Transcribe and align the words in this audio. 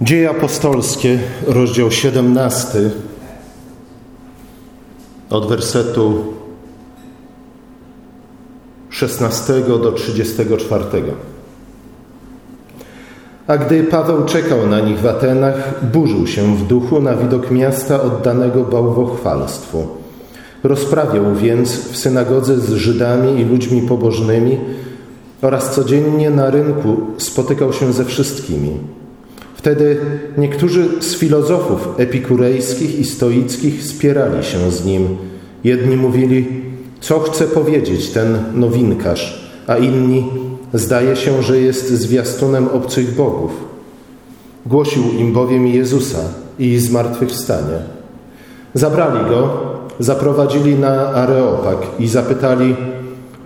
Dzieje 0.00 0.30
apostolskie, 0.30 1.18
rozdział 1.46 1.90
17, 1.90 2.90
od 5.30 5.48
wersetu 5.48 6.24
16 8.90 9.60
do 9.60 9.92
34. 9.92 10.84
A 13.46 13.56
gdy 13.56 13.84
Paweł 13.84 14.24
czekał 14.24 14.66
na 14.66 14.80
nich 14.80 14.98
w 14.98 15.06
Atenach, 15.06 15.84
burzył 15.92 16.26
się 16.26 16.56
w 16.56 16.66
duchu 16.66 17.00
na 17.00 17.16
widok 17.16 17.50
miasta 17.50 18.02
oddanego 18.02 18.64
bałwochwalstwu. 18.64 19.86
Rozprawiał 20.64 21.34
więc 21.34 21.76
w 21.76 21.96
synagodze 21.96 22.60
z 22.60 22.72
Żydami 22.72 23.40
i 23.40 23.44
ludźmi 23.44 23.82
pobożnymi 23.82 24.58
oraz 25.42 25.74
codziennie 25.74 26.30
na 26.30 26.50
rynku 26.50 26.96
spotykał 27.18 27.72
się 27.72 27.92
ze 27.92 28.04
wszystkimi– 28.04 28.78
Wtedy 29.66 29.96
niektórzy 30.38 30.88
z 31.00 31.16
filozofów 31.16 31.88
epikurejskich 31.96 32.98
i 32.98 33.04
stoickich 33.04 33.82
spierali 33.82 34.44
się 34.44 34.70
z 34.70 34.84
nim. 34.84 35.16
Jedni 35.64 35.96
mówili, 35.96 36.46
co 37.00 37.20
chce 37.20 37.44
powiedzieć 37.44 38.10
ten 38.10 38.38
nowinkarz, 38.54 39.50
a 39.66 39.76
inni, 39.76 40.24
zdaje 40.74 41.16
się, 41.16 41.42
że 41.42 41.60
jest 41.60 41.88
zwiastunem 41.88 42.68
obcych 42.68 43.14
bogów. 43.14 43.50
Głosił 44.66 45.02
im 45.18 45.32
bowiem 45.32 45.66
Jezusa 45.66 46.20
i 46.58 46.78
zmartwychwstanie. 46.78 47.78
Zabrali 48.74 49.30
go, 49.30 49.50
zaprowadzili 49.98 50.74
na 50.74 51.12
Areopag 51.12 51.78
i 51.98 52.08
zapytali, 52.08 52.76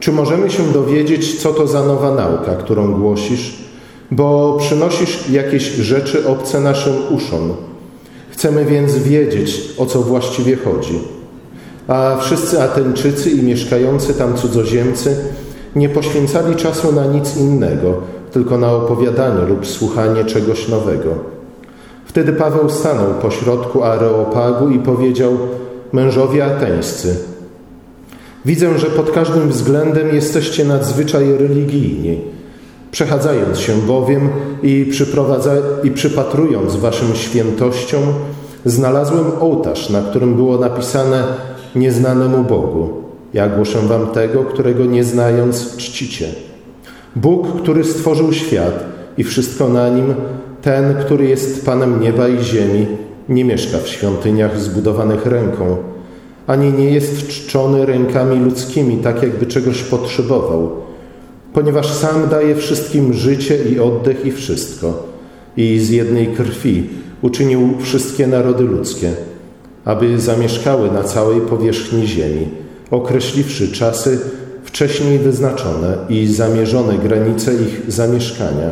czy 0.01 0.13
możemy 0.13 0.51
się 0.51 0.73
dowiedzieć, 0.73 1.41
co 1.43 1.53
to 1.53 1.67
za 1.67 1.85
nowa 1.85 2.15
nauka, 2.15 2.57
którą 2.57 2.95
głosisz? 2.95 3.70
Bo 4.11 4.57
przynosisz 4.61 5.31
jakieś 5.31 5.63
rzeczy 5.63 6.29
obce 6.29 6.61
naszym 6.61 6.95
uszom. 7.11 7.53
Chcemy 8.31 8.65
więc 8.65 8.99
wiedzieć, 8.99 9.75
o 9.79 9.87
co 9.87 10.03
właściwie 10.03 10.57
chodzi. 10.57 10.99
A 11.89 12.17
wszyscy 12.21 12.63
Ateńczycy 12.63 13.31
i 13.31 13.43
mieszkający 13.43 14.15
tam 14.15 14.37
cudzoziemcy 14.37 15.17
nie 15.77 15.89
poświęcali 15.89 16.57
czasu 16.57 16.93
na 16.93 17.07
nic 17.07 17.37
innego, 17.37 17.97
tylko 18.33 18.59
na 18.59 18.73
opowiadanie 18.73 19.45
lub 19.45 19.67
słuchanie 19.67 20.25
czegoś 20.25 20.69
nowego. 20.69 21.11
Wtedy 22.05 22.33
Paweł 22.33 22.71
stanął 22.71 23.15
pośrodku 23.23 23.85
Areopagu 23.85 24.69
i 24.69 24.79
powiedział: 24.79 25.39
Mężowie 25.93 26.45
ateńscy, 26.45 27.17
widzę, 28.45 28.79
że 28.79 28.87
pod 28.87 29.11
każdym 29.11 29.49
względem 29.49 30.15
jesteście 30.15 30.65
nadzwyczaj 30.65 31.33
religijni 31.39 32.40
Przechadzając 32.91 33.59
się 33.59 33.73
bowiem 33.73 34.29
i, 34.63 34.93
i 35.85 35.91
przypatrując 35.91 36.77
waszym 36.77 37.15
świętościom, 37.15 38.03
znalazłem 38.65 39.25
ołtarz, 39.41 39.91
na 39.91 40.03
którym 40.03 40.35
było 40.35 40.59
napisane 40.59 41.25
nieznanemu 41.75 42.45
Bogu. 42.45 42.89
Ja 43.35 43.49
głoszę 43.49 43.79
wam 43.79 44.07
tego, 44.07 44.45
którego 44.45 44.85
nie 44.85 45.05
znając 45.05 45.77
czcicie. 45.77 46.29
Bóg, 47.17 47.63
który 47.63 47.85
stworzył 47.85 48.33
świat 48.33 48.85
i 49.19 49.25
wszystko 49.25 49.69
na 49.69 49.89
nim, 49.89 50.15
ten, 50.63 50.95
który 50.95 51.27
jest 51.27 51.67
Panem 51.67 52.01
nieba 52.01 52.29
i 52.29 52.43
ziemi, 52.43 52.87
nie 53.29 53.45
mieszka 53.45 53.79
w 53.79 53.89
świątyniach 53.89 54.61
zbudowanych 54.61 55.27
ręką, 55.27 55.77
ani 56.47 56.73
nie 56.73 56.91
jest 56.91 57.29
czczony 57.29 57.87
rękami 57.87 58.45
ludzkimi, 58.45 58.97
tak 58.97 59.23
jakby 59.23 59.47
czegoś 59.47 59.83
potrzebował– 59.83 60.71
ponieważ 61.53 61.93
sam 61.93 62.29
daje 62.29 62.57
wszystkim 62.57 63.13
życie 63.13 63.65
i 63.65 63.81
oddech 63.81 64.27
i 64.27 64.33
wszystko. 64.33 65.03
I 65.57 65.79
z 65.79 65.91
jednej 65.91 66.27
krwi 66.27 66.89
uczynił 67.23 67.75
wszystkie 67.81 68.27
narody 68.27 68.65
ludzkie, 68.65 69.13
aby 69.85 70.21
zamieszkały 70.21 70.91
na 70.91 71.03
całej 71.03 71.41
powierzchni 71.41 72.07
ziemi, 72.07 72.49
określiwszy 72.91 73.73
czasy 73.73 74.19
wcześniej 74.65 75.19
wyznaczone 75.19 75.99
i 76.09 76.27
zamierzone 76.27 76.99
granice 76.99 77.55
ich 77.55 77.83
zamieszkania, 77.89 78.71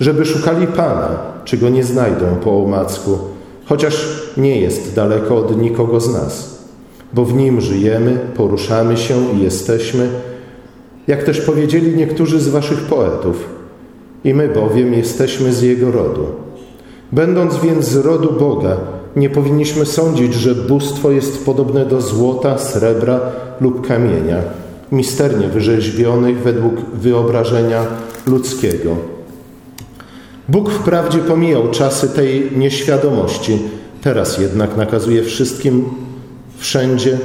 żeby 0.00 0.24
szukali 0.24 0.66
Pana, 0.66 1.18
czego 1.44 1.68
nie 1.68 1.84
znajdą 1.84 2.26
po 2.44 2.62
omacku, 2.64 3.18
chociaż 3.64 4.22
nie 4.36 4.60
jest 4.60 4.94
daleko 4.94 5.36
od 5.36 5.60
nikogo 5.60 6.00
z 6.00 6.12
nas, 6.12 6.58
bo 7.12 7.24
w 7.24 7.34
Nim 7.34 7.60
żyjemy, 7.60 8.18
poruszamy 8.36 8.96
się 8.96 9.14
i 9.34 9.42
jesteśmy, 9.42 10.08
jak 11.06 11.22
też 11.22 11.40
powiedzieli 11.40 11.96
niektórzy 11.96 12.40
z 12.40 12.48
waszych 12.48 12.80
poetów. 12.80 13.48
I 14.24 14.34
my 14.34 14.48
bowiem 14.48 14.94
jesteśmy 14.94 15.52
z 15.52 15.62
Jego 15.62 15.90
rodu. 15.90 16.26
Będąc 17.12 17.56
więc 17.60 17.84
z 17.84 17.96
rodu 17.96 18.32
Boga, 18.32 18.76
nie 19.16 19.30
powinniśmy 19.30 19.86
sądzić, 19.86 20.34
że 20.34 20.54
bóstwo 20.54 21.10
jest 21.10 21.44
podobne 21.44 21.86
do 21.86 22.00
złota, 22.00 22.58
srebra 22.58 23.20
lub 23.60 23.86
kamienia, 23.86 24.36
misternie 24.92 25.48
wyrzeźbionych 25.48 26.38
według 26.38 26.74
wyobrażenia 26.94 27.86
ludzkiego. 28.26 28.96
Bóg 30.48 30.70
wprawdzie 30.70 31.18
pomijał 31.18 31.70
czasy 31.70 32.08
tej 32.08 32.50
nieświadomości, 32.56 33.58
teraz 34.02 34.38
jednak 34.38 34.76
nakazuje 34.76 35.22
wszystkim 35.22 35.84
wszędzie 36.58 37.18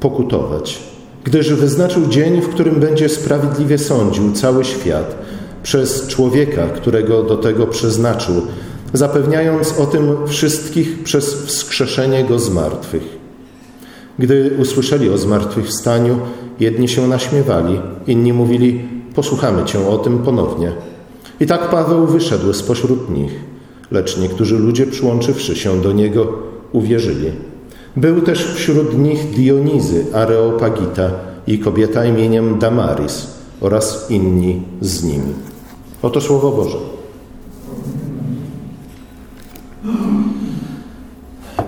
pokutować 0.00 0.95
gdyż 1.26 1.54
wyznaczył 1.54 2.06
dzień, 2.06 2.40
w 2.40 2.48
którym 2.48 2.80
będzie 2.80 3.08
sprawiedliwie 3.08 3.78
sądził 3.78 4.32
cały 4.32 4.64
świat 4.64 5.16
przez 5.62 6.06
człowieka, 6.06 6.66
którego 6.66 7.22
do 7.22 7.36
tego 7.36 7.66
przeznaczył, 7.66 8.34
zapewniając 8.92 9.78
o 9.78 9.86
tym 9.86 10.16
wszystkich 10.26 11.02
przez 11.02 11.34
wskrzeszenie 11.34 12.24
go 12.24 12.38
z 12.38 12.50
martwych. 12.50 13.02
Gdy 14.18 14.56
usłyszeli 14.58 15.10
o 15.10 15.18
zmartwychwstaniu, 15.18 16.18
jedni 16.60 16.88
się 16.88 17.08
naśmiewali, 17.08 17.80
inni 18.06 18.32
mówili: 18.32 18.88
Posłuchamy 19.14 19.64
cię 19.64 19.88
o 19.88 19.98
tym 19.98 20.18
ponownie. 20.18 20.72
I 21.40 21.46
tak 21.46 21.70
Paweł 21.70 22.06
wyszedł 22.06 22.52
spośród 22.52 23.10
nich, 23.10 23.32
lecz 23.90 24.18
niektórzy 24.18 24.58
ludzie, 24.58 24.86
przyłączywszy 24.86 25.56
się 25.56 25.80
do 25.80 25.92
niego, 25.92 26.32
uwierzyli. 26.72 27.55
Był 27.96 28.20
też 28.20 28.54
wśród 28.54 28.98
nich 28.98 29.30
Dionizy 29.30 30.04
Areopagita 30.14 31.10
i 31.46 31.58
kobieta 31.58 32.04
imieniem 32.04 32.58
Damaris 32.58 33.26
oraz 33.60 34.10
inni 34.10 34.62
z 34.80 35.04
nimi. 35.04 35.32
Oto 36.02 36.20
Słowo 36.20 36.50
Boże. 36.50 36.76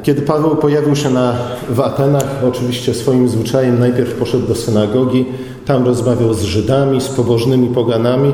Kiedy 0.02 0.22
Paweł 0.22 0.56
pojawił 0.56 0.96
się 0.96 1.10
na, 1.10 1.34
w 1.70 1.80
Atenach, 1.80 2.44
oczywiście 2.48 2.94
swoim 2.94 3.28
zwyczajem 3.28 3.78
najpierw 3.78 4.14
poszedł 4.14 4.46
do 4.46 4.54
synagogi, 4.54 5.24
tam 5.66 5.84
rozmawiał 5.84 6.34
z 6.34 6.42
Żydami, 6.42 7.00
z 7.00 7.08
pobożnymi 7.08 7.68
poganami, 7.68 8.32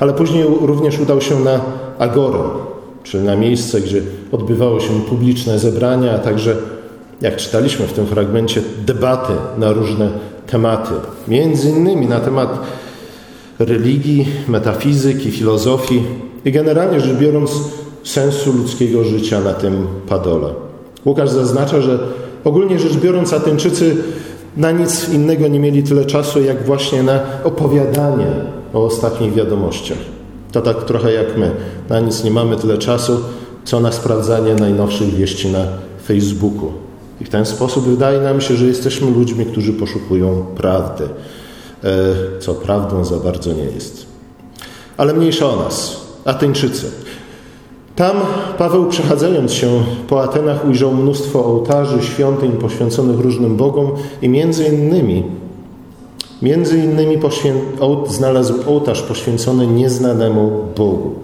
ale 0.00 0.12
później 0.12 0.44
również 0.60 1.00
udał 1.00 1.20
się 1.20 1.40
na 1.40 1.60
Agorę, 1.98 2.40
czyli 3.02 3.24
na 3.24 3.36
miejsce, 3.36 3.80
gdzie 3.80 4.02
odbywało 4.32 4.80
się 4.80 5.00
publiczne 5.08 5.58
zebrania, 5.58 6.14
a 6.14 6.18
także 6.18 6.56
jak 7.20 7.36
czytaliśmy 7.36 7.86
w 7.86 7.92
tym 7.92 8.06
fragmencie, 8.06 8.62
debaty 8.86 9.32
na 9.58 9.72
różne 9.72 10.08
tematy. 10.46 10.94
Między 11.28 11.70
innymi 11.70 12.06
na 12.06 12.20
temat 12.20 12.58
religii, 13.58 14.26
metafizyki, 14.48 15.30
filozofii 15.30 16.02
i 16.44 16.52
generalnie 16.52 17.00
rzecz 17.00 17.16
biorąc 17.16 17.50
sensu 18.04 18.52
ludzkiego 18.52 19.04
życia 19.04 19.40
na 19.40 19.52
tym 19.52 19.86
padole. 20.08 20.48
Łukasz 21.06 21.30
zaznacza, 21.30 21.80
że 21.80 21.98
ogólnie 22.44 22.78
rzecz 22.78 22.96
biorąc 22.96 23.32
Ateńczycy 23.32 23.96
na 24.56 24.70
nic 24.70 25.08
innego 25.08 25.48
nie 25.48 25.60
mieli 25.60 25.82
tyle 25.82 26.04
czasu, 26.04 26.42
jak 26.42 26.64
właśnie 26.66 27.02
na 27.02 27.20
opowiadanie 27.44 28.26
o 28.74 28.84
ostatnich 28.84 29.34
wiadomościach. 29.34 29.98
To 30.52 30.62
tak 30.62 30.84
trochę 30.84 31.12
jak 31.12 31.36
my. 31.36 31.50
Na 31.88 32.00
nic 32.00 32.24
nie 32.24 32.30
mamy 32.30 32.56
tyle 32.56 32.78
czasu, 32.78 33.20
co 33.64 33.80
na 33.80 33.92
sprawdzanie 33.92 34.54
najnowszych 34.54 35.14
wieści 35.14 35.48
na 35.48 35.66
Facebooku. 36.06 36.72
I 37.24 37.26
w 37.26 37.30
ten 37.30 37.46
sposób 37.46 37.84
wydaje 37.84 38.20
nam 38.20 38.40
się, 38.40 38.54
że 38.56 38.66
jesteśmy 38.66 39.10
ludźmi, 39.10 39.46
którzy 39.46 39.72
poszukują 39.72 40.44
prawdy, 40.56 41.04
e, 41.04 42.40
co 42.40 42.54
prawdą 42.54 43.04
za 43.04 43.16
bardzo 43.16 43.52
nie 43.52 43.64
jest. 43.64 44.06
Ale 44.96 45.14
mniejsza 45.14 45.46
o 45.46 45.56
nas, 45.56 46.00
Ateńczycy. 46.24 46.90
Tam 47.96 48.16
Paweł, 48.58 48.88
przechadzając 48.88 49.52
się 49.52 49.82
po 50.08 50.22
Atenach, 50.22 50.64
ujrzał 50.64 50.94
mnóstwo 50.94 51.44
ołtarzy, 51.44 52.02
świątyń 52.02 52.52
poświęconych 52.52 53.20
różnym 53.20 53.56
bogom 53.56 53.90
i 54.22 54.28
między 54.28 54.64
innymi, 54.64 55.24
między 56.42 56.78
innymi 56.78 57.18
znalazł 58.06 58.54
ołtarz 58.66 59.02
poświęcony 59.02 59.66
nieznanemu 59.66 60.64
Bogu 60.76 61.14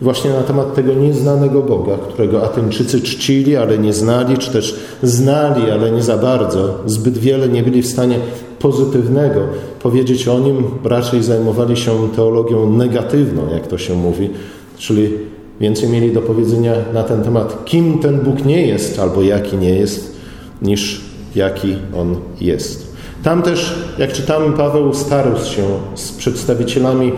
właśnie 0.00 0.30
na 0.30 0.40
temat 0.42 0.74
tego 0.74 0.94
nieznanego 0.94 1.62
Boga, 1.62 1.96
którego 2.08 2.44
Ateńczycy 2.44 3.00
czcili, 3.00 3.56
ale 3.56 3.78
nie 3.78 3.92
znali, 3.92 4.38
czy 4.38 4.50
też 4.50 4.76
znali, 5.02 5.70
ale 5.70 5.90
nie 5.90 6.02
za 6.02 6.16
bardzo. 6.16 6.78
Zbyt 6.86 7.18
wiele 7.18 7.48
nie 7.48 7.62
byli 7.62 7.82
w 7.82 7.86
stanie 7.86 8.18
pozytywnego 8.58 9.40
powiedzieć 9.82 10.28
o 10.28 10.38
nim, 10.38 10.64
raczej 10.84 11.22
zajmowali 11.22 11.76
się 11.76 12.08
teologią 12.16 12.72
negatywną, 12.72 13.42
jak 13.52 13.66
to 13.66 13.78
się 13.78 13.94
mówi, 13.94 14.30
czyli 14.78 15.10
więcej 15.60 15.88
mieli 15.88 16.12
do 16.12 16.20
powiedzenia 16.20 16.72
na 16.94 17.02
ten 17.02 17.22
temat, 17.22 17.64
kim 17.64 17.98
ten 17.98 18.20
Bóg 18.20 18.44
nie 18.44 18.66
jest 18.66 18.98
albo 18.98 19.22
jaki 19.22 19.56
nie 19.56 19.74
jest, 19.74 20.16
niż 20.62 21.00
jaki 21.34 21.76
on 21.96 22.16
jest. 22.40 22.88
Tam 23.22 23.42
też, 23.42 23.74
jak 23.98 24.12
czytamy, 24.12 24.56
Paweł 24.56 24.94
starał 24.94 25.36
się 25.36 25.62
z 25.94 26.12
przedstawicielami 26.12 27.12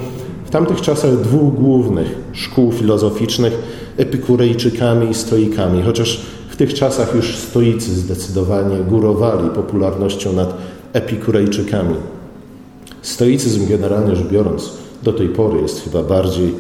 w 0.51 0.53
tamtych 0.53 0.81
czasach 0.81 1.17
dwóch 1.17 1.55
głównych 1.55 2.19
szkół 2.33 2.73
filozoficznych, 2.73 3.53
epikurejczykami 3.97 5.11
i 5.11 5.15
stoikami, 5.15 5.83
chociaż 5.83 6.21
w 6.49 6.57
tych 6.57 6.75
czasach 6.75 7.15
już 7.15 7.37
stoicy 7.37 7.91
zdecydowanie 7.91 8.77
górowali 8.77 9.51
popularnością 9.51 10.33
nad 10.33 10.55
epikurejczykami. 10.93 11.95
Stoicyzm 13.03 13.69
generalnie 13.69 14.17
rzecz 14.17 14.27
biorąc 14.27 14.73
do 15.03 15.13
tej 15.13 15.29
pory 15.29 15.61
jest 15.61 15.85
chyba 15.85 16.03
bardziej 16.03 16.55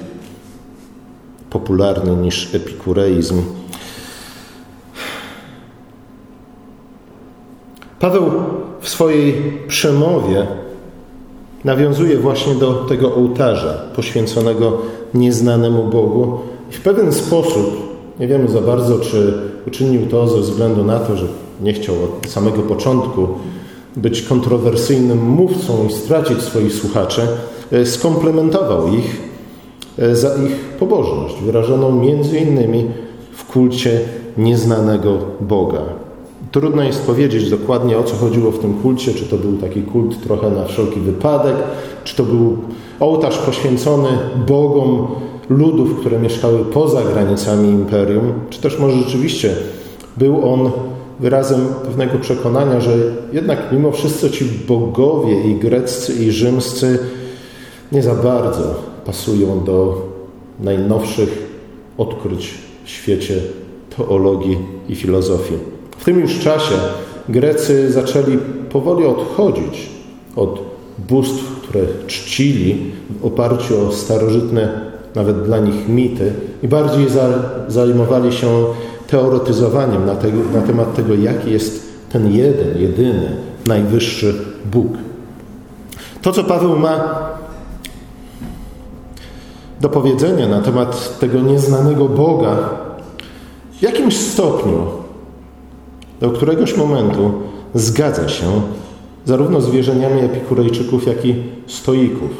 popularny 1.50 2.16
niż 2.16 2.54
epikureizm. 2.54 3.42
Paweł 8.00 8.30
w 8.80 8.88
swojej 8.88 9.58
przemowie 9.68 10.46
nawiązuje 11.64 12.16
właśnie 12.16 12.54
do 12.54 12.72
tego 12.72 13.14
ołtarza 13.14 13.74
poświęconego 13.96 14.78
nieznanemu 15.14 15.84
Bogu 15.84 16.38
i 16.70 16.74
w 16.74 16.80
pewien 16.80 17.12
sposób, 17.12 17.90
nie 18.20 18.28
wiemy 18.28 18.48
za 18.48 18.60
bardzo, 18.60 18.98
czy 18.98 19.34
uczynił 19.66 20.06
to 20.06 20.28
ze 20.28 20.40
względu 20.40 20.84
na 20.84 20.98
to, 20.98 21.16
że 21.16 21.26
nie 21.60 21.72
chciał 21.72 21.94
od 21.94 22.30
samego 22.30 22.62
początku 22.62 23.28
być 23.96 24.22
kontrowersyjnym 24.22 25.26
mówcą 25.26 25.86
i 25.88 25.92
stracić 25.92 26.42
swoich 26.42 26.72
słuchaczy, 26.72 27.22
e, 27.72 27.86
skomplementował 27.86 28.88
ich 28.88 29.20
e, 29.98 30.16
za 30.16 30.28
ich 30.28 30.56
pobożność, 30.56 31.34
wyrażoną 31.42 31.92
między 31.92 32.38
innymi 32.38 32.86
w 33.32 33.44
kulcie 33.44 34.00
nieznanego 34.38 35.18
Boga. 35.40 35.82
Trudno 36.52 36.82
jest 36.82 37.06
powiedzieć 37.06 37.50
dokładnie 37.50 37.98
o 37.98 38.02
co 38.02 38.16
chodziło 38.16 38.50
w 38.50 38.58
tym 38.58 38.74
kulcie, 38.74 39.14
czy 39.14 39.24
to 39.24 39.36
był 39.36 39.52
taki 39.52 39.82
kult 39.82 40.22
trochę 40.22 40.50
na 40.50 40.64
wszelki 40.64 41.00
wypadek, 41.00 41.56
czy 42.04 42.16
to 42.16 42.24
był 42.24 42.56
ołtarz 43.00 43.38
poświęcony 43.38 44.08
bogom 44.46 45.06
ludów, 45.48 46.00
które 46.00 46.18
mieszkały 46.18 46.64
poza 46.64 47.02
granicami 47.02 47.68
imperium, 47.68 48.32
czy 48.50 48.60
też 48.60 48.78
może 48.78 48.96
rzeczywiście 48.96 49.56
był 50.16 50.52
on 50.52 50.70
wyrazem 51.20 51.60
pewnego 51.84 52.18
przekonania, 52.18 52.80
że 52.80 52.96
jednak 53.32 53.72
mimo 53.72 53.92
wszystko 53.92 54.28
ci 54.28 54.44
bogowie 54.44 55.50
i 55.50 55.54
greccy 55.54 56.24
i 56.24 56.30
rzymscy 56.30 56.98
nie 57.92 58.02
za 58.02 58.14
bardzo 58.14 58.74
pasują 59.06 59.64
do 59.64 60.06
najnowszych 60.60 61.50
odkryć 61.98 62.54
w 62.84 62.88
świecie 62.88 63.34
teologii 63.96 64.58
i 64.88 64.94
filozofii. 64.94 65.79
W 66.00 66.04
tym 66.04 66.20
już 66.20 66.38
czasie 66.38 66.74
Grecy 67.28 67.92
zaczęli 67.92 68.38
powoli 68.70 69.06
odchodzić 69.06 69.90
od 70.36 70.60
bóstw, 71.08 71.60
które 71.62 71.80
czcili 72.06 72.92
w 73.20 73.24
oparciu 73.24 73.88
o 73.88 73.92
starożytne, 73.92 74.90
nawet 75.14 75.44
dla 75.44 75.58
nich 75.58 75.88
mity 75.88 76.32
i 76.62 76.68
bardziej 76.68 77.06
zajmowali 77.68 78.32
się 78.32 78.64
teoretyzowaniem 79.06 80.06
na, 80.06 80.14
tego, 80.14 80.38
na 80.54 80.62
temat 80.62 80.94
tego, 80.94 81.14
jaki 81.14 81.50
jest 81.50 81.92
ten 82.12 82.32
jeden, 82.32 82.78
jedyny, 82.78 83.36
najwyższy 83.66 84.34
Bóg. 84.72 84.92
To, 86.22 86.32
co 86.32 86.44
Paweł 86.44 86.78
ma 86.78 87.20
do 89.80 89.88
powiedzenia 89.88 90.48
na 90.48 90.60
temat 90.60 91.18
tego 91.18 91.40
nieznanego 91.40 92.08
Boga, 92.08 92.56
w 93.78 93.82
jakimś 93.82 94.16
stopniu 94.16 94.99
do 96.20 96.30
któregoś 96.30 96.76
momentu 96.76 97.32
zgadza 97.74 98.28
się 98.28 98.62
zarówno 99.24 99.60
z 99.60 99.70
wierzeniami 99.70 100.20
epikurejczyków, 100.20 101.06
jak 101.06 101.24
i 101.24 101.34
stoików. 101.66 102.30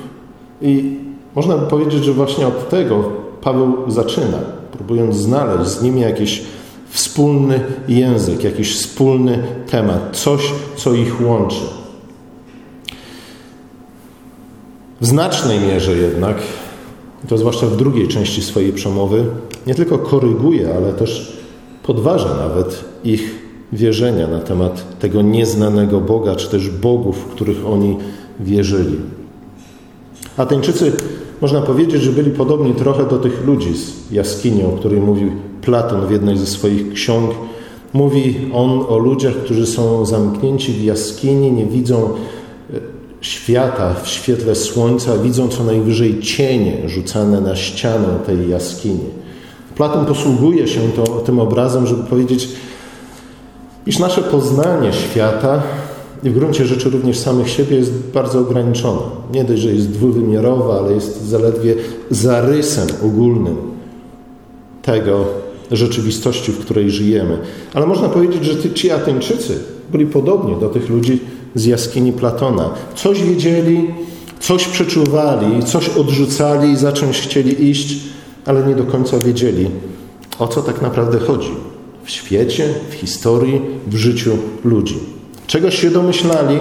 I 0.63 0.97
można 1.35 1.57
by 1.57 1.67
powiedzieć, 1.67 2.05
że 2.05 2.13
właśnie 2.13 2.47
od 2.47 2.69
tego 2.69 3.05
Paweł 3.41 3.73
zaczyna, 3.89 4.39
próbując 4.73 5.17
znaleźć 5.17 5.71
z 5.71 5.83
nimi 5.83 6.01
jakiś 6.01 6.43
wspólny 6.91 7.61
język, 7.89 8.45
jakiś 8.45 8.75
wspólny 8.75 9.43
temat, 9.71 10.17
coś, 10.17 10.53
co 10.77 10.95
ich 10.95 11.27
łączy. 11.27 11.61
W 15.01 15.07
znacznej 15.07 15.61
mierze 15.61 15.97
jednak, 15.97 16.37
to 17.29 17.39
zwłaszcza 17.39 17.67
w 17.67 17.77
drugiej 17.77 18.09
części 18.09 18.43
swojej 18.43 18.73
przemowy, 18.73 19.25
nie 19.67 19.75
tylko 19.75 19.99
koryguje, 19.99 20.75
ale 20.77 20.93
też 20.93 21.41
podważa 21.83 22.35
nawet 22.35 22.85
ich 23.05 23.40
wierzenia 23.73 24.29
na 24.29 24.39
temat 24.39 24.99
tego 24.99 25.23
nieznanego 25.23 26.01
Boga, 26.01 26.37
czy 26.37 26.49
też 26.49 26.71
bogów, 26.71 27.17
w 27.17 27.25
których 27.25 27.67
oni 27.67 27.97
wierzyli. 28.41 28.97
Ateńczycy, 30.37 30.93
można 31.41 31.61
powiedzieć, 31.61 32.03
że 32.03 32.13
byli 32.13 32.31
podobni 32.31 32.75
trochę 32.75 33.09
do 33.09 33.19
tych 33.19 33.47
ludzi 33.47 33.75
z 33.75 34.13
jaskini, 34.13 34.65
o 34.65 34.69
której 34.69 35.01
mówił 35.01 35.31
Platon 35.63 36.07
w 36.07 36.11
jednej 36.11 36.39
ze 36.39 36.47
swoich 36.47 36.93
ksiąg. 36.93 37.31
Mówi 37.93 38.51
on 38.53 38.85
o 38.89 38.99
ludziach, 38.99 39.35
którzy 39.35 39.67
są 39.67 40.07
zamknięci 40.07 40.73
w 40.73 40.85
jaskini, 40.85 41.53
nie 41.53 41.67
widzą 41.67 41.97
e, 42.05 42.11
świata 43.21 43.95
w 43.95 44.09
świetle 44.09 44.55
słońca, 44.55 45.19
widzą 45.19 45.49
co 45.49 45.65
najwyżej 45.65 46.21
cienie 46.21 46.89
rzucane 46.89 47.41
na 47.41 47.57
ścianę 47.57 48.09
tej 48.27 48.49
jaskini. 48.49 49.05
Platon 49.77 50.07
posługuje 50.07 50.69
się 50.69 50.81
to, 50.97 51.03
tym 51.03 51.39
obrazem, 51.39 51.87
żeby 51.87 52.03
powiedzieć, 52.03 52.49
iż 53.87 53.99
nasze 53.99 54.23
poznanie 54.23 54.93
świata 54.93 55.63
i 56.23 56.31
w 56.31 56.35
gruncie 56.35 56.67
rzeczy 56.67 56.91
również 56.91 57.19
samych 57.19 57.51
siebie 57.51 57.77
jest 57.77 57.93
bardzo 58.15 58.41
ograniczone. 58.41 59.01
Nie 59.33 59.45
dość, 59.45 59.63
że 59.63 59.73
jest 59.73 59.91
dwuwymiarowe, 59.91 60.79
ale 60.79 60.93
jest 60.93 61.25
zaledwie 61.25 61.75
zarysem 62.11 62.89
ogólnym 63.05 63.57
tego 64.83 65.25
rzeczywistości, 65.71 66.53
w 66.53 66.59
której 66.59 66.91
żyjemy. 66.91 67.39
Ale 67.75 67.87
można 67.87 68.09
powiedzieć, 68.09 68.45
że 68.45 68.73
ci 68.75 68.91
Ateńczycy 68.91 69.59
byli 69.93 70.07
podobni 70.07 70.57
do 70.61 70.69
tych 70.69 70.91
ludzi 70.91 71.21
z 71.55 71.65
jaskini 71.65 72.13
Platona. 72.13 72.71
Coś 72.95 73.23
wiedzieli, 73.23 73.95
coś 74.41 74.69
przeczuwali, 74.69 75.65
coś 75.65 75.89
odrzucali, 75.89 76.77
za 76.77 76.93
czymś 76.93 77.21
chcieli 77.21 77.71
iść, 77.71 77.97
ale 78.47 78.67
nie 78.67 78.75
do 78.75 78.85
końca 78.85 79.19
wiedzieli, 79.19 79.71
o 80.39 80.49
co 80.49 80.63
tak 80.63 80.83
naprawdę 80.83 81.19
chodzi 81.19 81.70
w 82.11 82.13
świecie, 82.13 82.75
w 82.91 82.95
historii, 82.95 83.63
w 83.87 83.95
życiu 83.95 84.31
ludzi. 84.65 84.99
Czegoś 85.47 85.79
się 85.79 85.91
domyślali, 85.91 86.59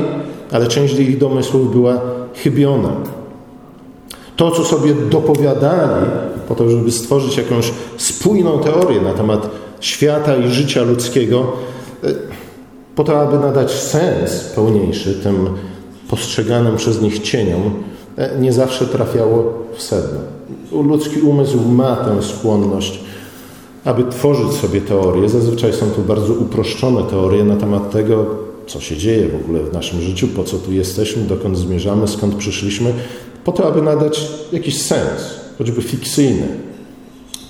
ale 0.51 0.67
część 0.67 0.99
ich 0.99 1.17
domysłów 1.17 1.71
była 1.71 2.01
chybiona. 2.43 2.89
To, 4.35 4.51
co 4.51 4.65
sobie 4.65 4.93
dopowiadali, 4.93 6.05
po 6.47 6.55
to, 6.55 6.69
żeby 6.69 6.91
stworzyć 6.91 7.37
jakąś 7.37 7.71
spójną 7.97 8.59
teorię 8.59 9.01
na 9.01 9.13
temat 9.13 9.49
świata 9.79 10.35
i 10.35 10.49
życia 10.49 10.83
ludzkiego, 10.83 11.51
e, 12.03 12.07
po 12.95 13.03
to, 13.03 13.21
aby 13.21 13.39
nadać 13.39 13.71
sens 13.71 14.43
pełniejszy 14.55 15.13
tym 15.13 15.47
postrzeganym 16.09 16.77
przez 16.77 17.01
nich 17.01 17.19
cieniom, 17.19 17.73
e, 18.17 18.39
nie 18.39 18.53
zawsze 18.53 18.85
trafiało 18.85 19.53
w 19.75 19.81
sedno. 19.81 20.19
Ludzki 20.71 21.21
umysł 21.21 21.59
ma 21.69 21.95
tę 21.95 22.23
skłonność 22.23 23.08
aby 23.85 24.03
tworzyć 24.03 24.51
sobie 24.51 24.81
teorie. 24.81 25.29
Zazwyczaj 25.29 25.73
są 25.73 25.91
to 25.91 26.01
bardzo 26.01 26.33
uproszczone 26.33 27.03
teorie 27.03 27.43
na 27.43 27.55
temat 27.55 27.91
tego, 27.91 28.25
co 28.67 28.79
się 28.79 28.97
dzieje 28.97 29.27
w 29.27 29.35
ogóle 29.35 29.59
w 29.59 29.73
naszym 29.73 30.01
życiu, 30.01 30.27
po 30.27 30.43
co 30.43 30.57
tu 30.57 30.71
jesteśmy, 30.71 31.23
dokąd 31.23 31.57
zmierzamy, 31.57 32.07
skąd 32.07 32.35
przyszliśmy, 32.35 32.93
po 33.43 33.51
to, 33.51 33.67
aby 33.67 33.81
nadać 33.81 34.27
jakiś 34.51 34.81
sens, 34.81 35.21
choćby 35.57 35.81
fikcyjny, 35.81 36.47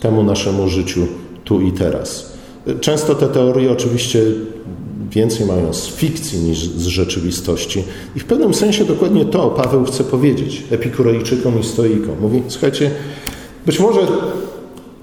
temu 0.01 0.23
naszemu 0.23 0.69
życiu 0.69 1.07
tu 1.43 1.61
i 1.61 1.71
teraz. 1.71 2.33
Często 2.81 3.15
te 3.15 3.27
teorie 3.27 3.71
oczywiście 3.71 4.21
więcej 5.11 5.45
mają 5.45 5.73
z 5.73 5.87
fikcji 5.87 6.39
niż 6.39 6.59
z 6.59 6.85
rzeczywistości. 6.87 7.83
I 8.15 8.19
w 8.19 8.25
pewnym 8.25 8.53
sensie 8.53 8.85
dokładnie 8.85 9.25
to 9.25 9.49
Paweł 9.49 9.85
chce 9.85 10.03
powiedzieć 10.03 10.63
epikurejczykom 10.71 11.59
i 11.59 11.63
stoikom. 11.63 12.15
Mówi, 12.21 12.43
słuchajcie, 12.47 12.91
być 13.65 13.79
może 13.79 14.07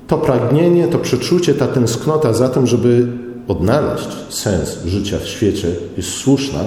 to 0.07 0.19
pragnienie, 0.19 0.89
to 0.89 0.99
przeczucie, 0.99 1.55
ta 1.55 1.67
tęsknota 1.67 2.33
za 2.33 2.49
tym, 2.49 2.67
żeby 2.67 3.09
odnaleźć 3.49 4.09
sens 4.29 4.79
życia 4.87 5.19
w 5.19 5.27
świecie 5.27 5.69
jest 5.97 6.09
słuszna. 6.09 6.61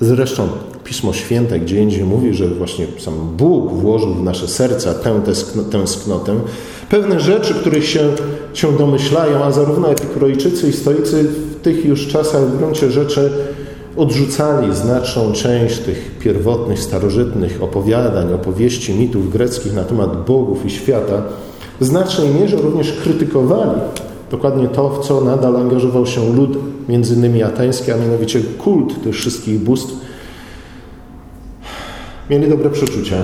Zresztą 0.00 0.48
Pismo 0.84 1.12
Święte 1.12 1.60
gdzie 1.60 1.82
indziej 1.82 2.04
mówi, 2.04 2.34
że 2.34 2.48
właśnie 2.48 2.86
sam 2.98 3.14
Bóg 3.36 3.72
włożył 3.72 4.14
w 4.14 4.22
nasze 4.22 4.48
serca 4.48 4.94
tę 4.94 5.20
tęsknotę. 5.70 6.34
Pewne 6.90 7.20
rzeczy, 7.20 7.54
których 7.54 7.86
się, 7.86 8.08
się 8.54 8.76
domyślają, 8.78 9.44
a 9.44 9.52
zarówno 9.52 9.90
epikurejczycy 9.90 10.68
i 10.68 10.72
stoicy 10.72 11.22
w 11.24 11.60
tych 11.62 11.84
już 11.84 12.08
czasach 12.08 12.42
w 12.46 12.58
gruncie 12.58 12.90
rzeczy 12.90 13.30
odrzucali 13.96 14.74
znaczną 14.74 15.32
część 15.32 15.78
tych 15.78 16.18
pierwotnych, 16.18 16.78
starożytnych 16.78 17.62
opowiadań, 17.62 18.32
opowieści, 18.32 18.94
mitów 18.94 19.32
greckich 19.32 19.74
na 19.74 19.84
temat 19.84 20.24
bogów 20.24 20.66
i 20.66 20.70
świata, 20.70 21.22
w 21.82 21.84
znacznej 21.84 22.28
mierze 22.28 22.56
również 22.56 22.92
krytykowali 22.92 23.80
dokładnie 24.30 24.68
to, 24.68 24.90
w 24.90 25.06
co 25.06 25.20
nadal 25.20 25.56
angażował 25.56 26.06
się 26.06 26.34
lud, 26.34 26.58
między 26.88 27.14
innymi 27.14 27.42
ateński, 27.42 27.92
a 27.92 27.96
mianowicie 27.96 28.40
kult 28.40 29.02
tych 29.02 29.14
wszystkich 29.14 29.60
bóstw. 29.60 29.94
Mieli 32.30 32.48
dobre 32.48 32.70
przeczucia, 32.70 33.16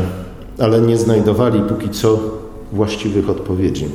ale 0.59 0.81
nie 0.81 0.97
znajdowali 0.97 1.61
póki 1.69 1.91
co 1.91 2.19
właściwych 2.73 3.31
odpowiedzi. 3.31 3.87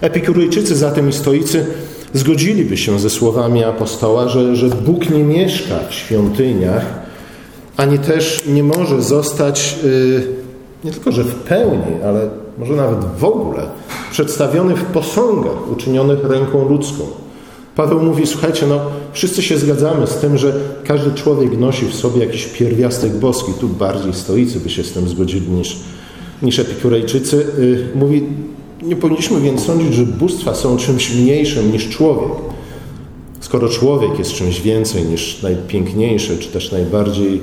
Epikurejczycy 0.00 0.76
zatem 0.76 1.08
i 1.08 1.12
stoicy 1.12 1.66
zgodziliby 2.12 2.76
się 2.76 2.98
ze 2.98 3.10
słowami 3.10 3.64
apostoła, 3.64 4.28
że, 4.28 4.56
że 4.56 4.68
Bóg 4.68 5.10
nie 5.10 5.24
mieszka 5.24 5.74
w 5.88 5.94
świątyniach, 5.94 6.84
ani 7.76 7.98
też 7.98 8.42
nie 8.46 8.62
może 8.62 9.02
zostać 9.02 9.78
yy, 9.84 10.26
nie 10.84 10.90
tylko, 10.90 11.12
że 11.12 11.24
w 11.24 11.34
pełni, 11.34 12.02
ale 12.04 12.47
może 12.58 12.76
nawet 12.76 12.98
w 13.18 13.24
ogóle 13.24 13.66
przedstawiony 14.10 14.76
w 14.76 14.84
posągach 14.84 15.72
uczynionych 15.72 16.24
ręką 16.24 16.68
ludzką. 16.68 17.04
Paweł 17.76 18.02
mówi, 18.02 18.26
słuchajcie, 18.26 18.66
no 18.66 18.80
wszyscy 19.12 19.42
się 19.42 19.58
zgadzamy 19.58 20.06
z 20.06 20.16
tym, 20.16 20.38
że 20.38 20.54
każdy 20.84 21.14
człowiek 21.14 21.58
nosi 21.58 21.86
w 21.86 21.94
sobie 21.94 22.20
jakiś 22.20 22.46
pierwiastek 22.46 23.16
boski. 23.16 23.52
Tu 23.60 23.68
bardziej 23.68 24.14
stoicy 24.14 24.60
by 24.60 24.70
się 24.70 24.84
z 24.84 24.92
tym 24.92 25.08
zgodzili 25.08 25.48
niż, 25.48 25.76
niż 26.42 26.58
epikurejczycy. 26.58 27.46
Yy, 27.58 27.88
mówi, 27.94 28.22
nie 28.82 28.96
powinniśmy 28.96 29.40
więc 29.40 29.64
sądzić, 29.64 29.94
że 29.94 30.02
bóstwa 30.02 30.54
są 30.54 30.76
czymś 30.76 31.14
mniejszym 31.14 31.72
niż 31.72 31.88
człowiek. 31.88 32.32
Skoro 33.40 33.68
człowiek 33.68 34.18
jest 34.18 34.32
czymś 34.32 34.60
więcej 34.60 35.04
niż 35.04 35.42
najpiękniejszy, 35.42 36.38
czy 36.38 36.48
też 36.48 36.72
najbardziej 36.72 37.40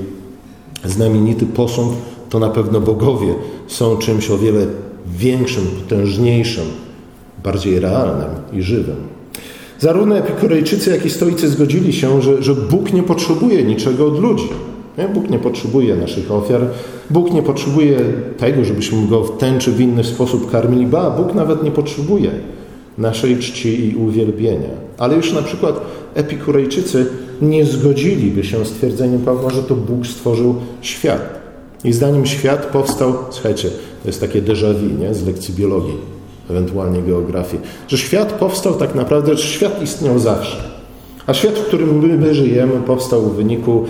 znamienity 0.86 1.46
posąg, 1.46 1.94
to 2.30 2.40
na 2.40 2.50
pewno 2.50 2.82
bogowie 2.82 3.36
są 3.68 3.98
czymś 3.98 4.30
o 4.32 4.38
wiele 4.38 4.68
większym, 5.18 5.64
potężniejszym, 5.66 6.66
bardziej 7.44 7.80
realnym 7.80 8.30
i 8.54 8.62
żywym. 8.62 8.96
Zarówno 9.80 10.18
epikurejczycy, 10.18 10.92
jak 10.92 11.06
i 11.06 11.10
stoicy 11.10 11.50
zgodzili 11.50 11.94
się, 11.94 12.22
że, 12.22 12.44
że 12.44 12.56
Bóg 12.56 12.94
nie 12.94 13.04
potrzebuje 13.04 13.64
niczego 13.64 14.08
od 14.08 14.20
ludzi. 14.20 14.50
Nie? 14.98 15.08
Bóg 15.08 15.30
nie 15.30 15.40
potrzebuje 15.40 15.96
naszych 15.96 16.32
ofiar, 16.32 16.62
Bóg 17.10 17.34
nie 17.34 17.44
potrzebuje 17.44 18.00
tego, 18.38 18.66
żebyśmy 18.66 19.08
go 19.08 19.24
w 19.24 19.38
ten 19.38 19.60
czy 19.60 19.72
w 19.72 19.82
inny 19.82 20.04
sposób 20.04 20.52
karmili, 20.52 20.86
ba, 20.86 21.10
Bóg 21.10 21.34
nawet 21.34 21.64
nie 21.64 21.72
potrzebuje 21.72 22.32
naszej 22.98 23.38
czci 23.38 23.90
i 23.90 23.96
uwielbienia. 23.96 24.70
Ale 24.98 25.16
już 25.16 25.34
na 25.34 25.42
przykład 25.42 25.82
epikurejczycy 26.14 27.06
nie 27.42 27.66
zgodziliby 27.66 28.44
się 28.44 28.66
z 28.66 28.72
twierdzeniem 28.72 29.22
Pawła, 29.22 29.50
że 29.50 29.64
to 29.64 29.76
Bóg 29.76 30.08
stworzył 30.08 30.56
świat. 30.82 31.45
I 31.86 31.94
zdaniem 31.94 32.25
świat 32.25 32.65
powstał, 32.65 33.13
słuchajcie, 33.30 33.70
to 34.04 34.10
jest 34.10 34.22
takie 34.22 34.42
déjà 34.42 34.74
vu, 34.74 35.00
nie? 35.00 35.13
z 35.13 35.25
lekcji 35.25 35.54
biologii, 35.54 35.98
ewentualnie 36.50 37.01
geografii, 37.01 37.63
że 37.88 37.98
świat 37.98 38.34
powstał 38.34 38.74
tak 38.74 38.96
naprawdę, 38.96 39.38
że 39.38 39.48
świat 39.48 39.84
istniał 39.84 40.20
zawsze. 40.20 40.58
A 41.27 41.34
świat, 41.34 41.54
w 41.54 41.65
którym 41.65 42.00
my, 42.00 42.18
my 42.18 42.36
żyjemy, 42.36 42.74
powstał 42.88 43.22
w 43.22 43.36
wyniku 43.36 43.84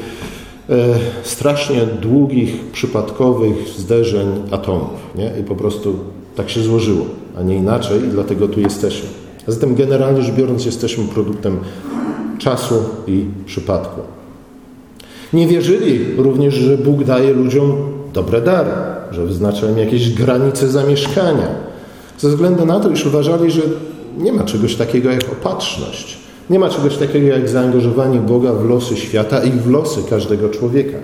e, 0.69 0.75
strasznie 1.23 1.85
długich, 2.01 2.71
przypadkowych 2.71 3.69
zderzeń 3.77 4.27
atomów. 4.51 5.15
Nie? 5.15 5.31
I 5.41 5.43
po 5.43 5.55
prostu 5.55 5.95
tak 6.35 6.49
się 6.49 6.61
złożyło, 6.61 7.05
a 7.37 7.43
nie 7.43 7.55
inaczej, 7.55 7.99
i 8.03 8.07
dlatego 8.07 8.47
tu 8.47 8.59
jesteśmy. 8.59 9.09
A 9.47 9.51
zatem 9.51 9.75
generalnie 9.75 10.21
rzecz 10.21 10.35
biorąc, 10.35 10.65
jesteśmy 10.65 11.03
produktem 11.03 11.59
czasu 12.37 12.75
i 13.07 13.25
przypadku. 13.45 14.01
Nie 15.33 15.47
wierzyli 15.47 16.05
również, 16.17 16.53
że 16.53 16.77
Bóg 16.77 17.03
daje 17.03 17.33
ludziom 17.33 17.73
dobre 18.13 18.41
dary, 18.41 18.71
że 19.11 19.25
wyznacza 19.25 19.69
im 19.69 19.77
jakieś 19.77 20.13
granice 20.13 20.67
zamieszkania. 20.67 21.47
Ze 22.17 22.29
względu 22.29 22.65
na 22.65 22.79
to, 22.79 22.89
iż 22.89 23.05
uważali, 23.05 23.51
że 23.51 23.61
nie 24.17 24.33
ma 24.33 24.43
czegoś 24.43 24.75
takiego 24.75 25.11
jak 25.11 25.23
opatrzność. 25.31 26.17
Nie 26.49 26.59
ma 26.59 26.69
czegoś 26.69 26.97
takiego 26.97 27.27
jak 27.27 27.49
zaangażowanie 27.49 28.19
Boga 28.19 28.53
w 28.53 28.69
losy 28.69 28.97
świata 28.97 29.43
i 29.43 29.51
w 29.51 29.69
losy 29.69 29.99
każdego 30.09 30.49
człowieka. 30.49 30.97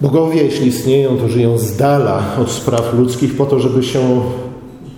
Bogowie, 0.00 0.42
jeśli 0.42 0.66
istnieją, 0.66 1.16
to 1.16 1.28
żyją 1.28 1.58
z 1.58 1.76
dala 1.76 2.22
od 2.40 2.50
spraw 2.50 2.94
ludzkich 2.94 3.36
po 3.36 3.46
to, 3.46 3.60
żeby 3.60 3.82
się... 3.82 4.22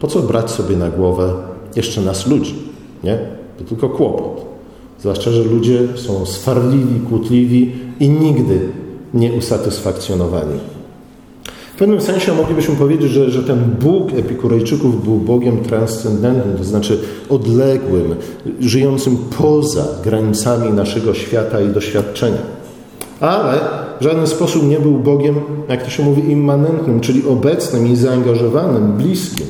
Po 0.01 0.07
co 0.07 0.21
brać 0.21 0.51
sobie 0.51 0.77
na 0.77 0.89
głowę 0.89 1.33
jeszcze 1.77 2.01
nas 2.01 2.27
ludzi? 2.27 2.55
Nie? 3.05 3.19
To 3.59 3.65
tylko 3.65 3.89
kłopot. 3.89 4.50
Zwłaszcza, 5.01 5.31
że 5.31 5.43
ludzie 5.43 5.81
są 5.97 6.27
swarliwi, 6.27 7.01
kłótliwi 7.09 7.73
i 8.01 8.09
nigdy 8.09 8.61
nie 9.15 9.33
usatysfakcjonowani. 9.33 10.61
W 11.75 11.79
pewnym 11.79 12.01
sensie 12.01 12.35
moglibyśmy 12.35 12.77
powiedzieć, 12.77 13.11
że, 13.11 13.31
że 13.31 13.43
ten 13.43 13.59
Bóg 13.81 14.13
Epikurejczyków 14.13 15.05
był 15.05 15.17
Bogiem 15.17 15.59
transcendentnym, 15.59 16.57
to 16.57 16.65
znaczy 16.65 16.99
odległym, 17.29 18.15
żyjącym 18.61 19.17
poza 19.39 19.85
granicami 20.05 20.73
naszego 20.73 21.15
świata 21.15 21.61
i 21.61 21.69
doświadczenia. 21.69 22.39
Ale 23.21 23.61
w 24.01 24.05
żaden 24.05 24.27
sposób 24.27 24.69
nie 24.69 24.81
był 24.81 24.99
Bogiem, 24.99 25.35
jak 25.69 25.85
to 25.85 25.91
się 25.91 26.03
mówi, 26.03 26.31
immanentnym, 26.31 27.01
czyli 27.01 27.29
obecnym 27.29 27.87
i 27.87 27.97
zaangażowanym, 27.97 28.93
bliskim 28.93 29.47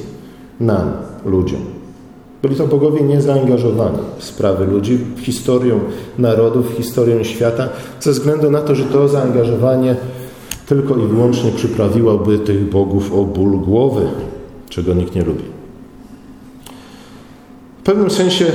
nam, 0.60 0.92
ludziom. 1.24 1.79
Byli 2.42 2.56
to 2.56 2.66
bogowie 2.66 3.00
niezaangażowani 3.00 3.98
w 4.18 4.24
sprawy 4.24 4.66
ludzi, 4.66 4.98
w 5.16 5.20
historię 5.20 5.78
narodów, 6.18 6.72
w 6.72 6.76
historię 6.76 7.24
świata, 7.24 7.68
ze 8.00 8.12
względu 8.12 8.50
na 8.50 8.60
to, 8.60 8.74
że 8.74 8.84
to 8.84 9.08
zaangażowanie 9.08 9.96
tylko 10.66 10.96
i 10.96 11.06
wyłącznie 11.06 11.50
przyprawiłoby 11.50 12.38
tych 12.38 12.70
bogów 12.70 13.12
o 13.12 13.24
ból 13.24 13.58
głowy, 13.58 14.06
czego 14.68 14.94
nikt 14.94 15.14
nie 15.14 15.22
lubi. 15.22 15.42
W 17.80 17.82
pewnym 17.82 18.10
sensie 18.10 18.44
y, 18.44 18.50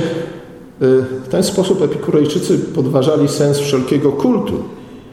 w 1.24 1.28
ten 1.30 1.42
sposób 1.42 1.82
epikurejczycy 1.82 2.58
podważali 2.58 3.28
sens 3.28 3.58
wszelkiego 3.58 4.12
kultu. 4.12 4.52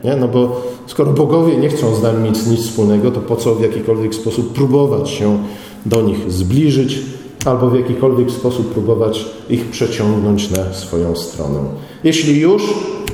Nie? 0.03 0.15
No 0.15 0.27
bo 0.27 0.61
skoro 0.87 1.13
bogowie 1.13 1.57
nie 1.57 1.69
chcą 1.69 1.95
z 1.95 2.03
nami 2.03 2.23
mieć 2.23 2.45
nic 2.45 2.59
wspólnego, 2.59 3.11
to 3.11 3.19
po 3.19 3.35
co 3.35 3.55
w 3.55 3.61
jakikolwiek 3.61 4.15
sposób 4.15 4.53
próbować 4.53 5.09
się 5.09 5.37
do 5.85 6.01
nich 6.01 6.31
zbliżyć, 6.31 7.01
albo 7.45 7.69
w 7.69 7.75
jakikolwiek 7.75 8.31
sposób 8.31 8.73
próbować 8.73 9.25
ich 9.49 9.65
przeciągnąć 9.65 10.51
na 10.51 10.73
swoją 10.73 11.15
stronę. 11.15 11.59
Jeśli 12.03 12.39
już 12.39 12.63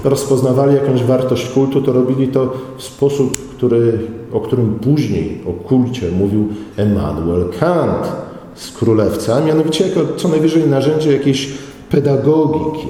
rozpoznawali 0.03 0.75
jakąś 0.75 1.03
wartość 1.03 1.49
kultu, 1.49 1.81
to 1.81 1.93
robili 1.93 2.27
to 2.27 2.53
w 2.77 2.83
sposób, 2.83 3.37
który, 3.57 3.99
o 4.31 4.39
którym 4.39 4.79
później 4.79 5.41
o 5.47 5.53
kulcie 5.53 6.11
mówił 6.11 6.47
Emmanuel 6.77 7.45
Kant 7.59 8.11
z 8.55 8.71
Królewca, 8.71 9.35
a 9.35 9.45
mianowicie 9.45 9.87
jako 9.87 10.13
co 10.15 10.27
najwyżej 10.27 10.67
narzędzie 10.67 11.13
jakiejś 11.13 11.49
pedagogiki, 11.89 12.87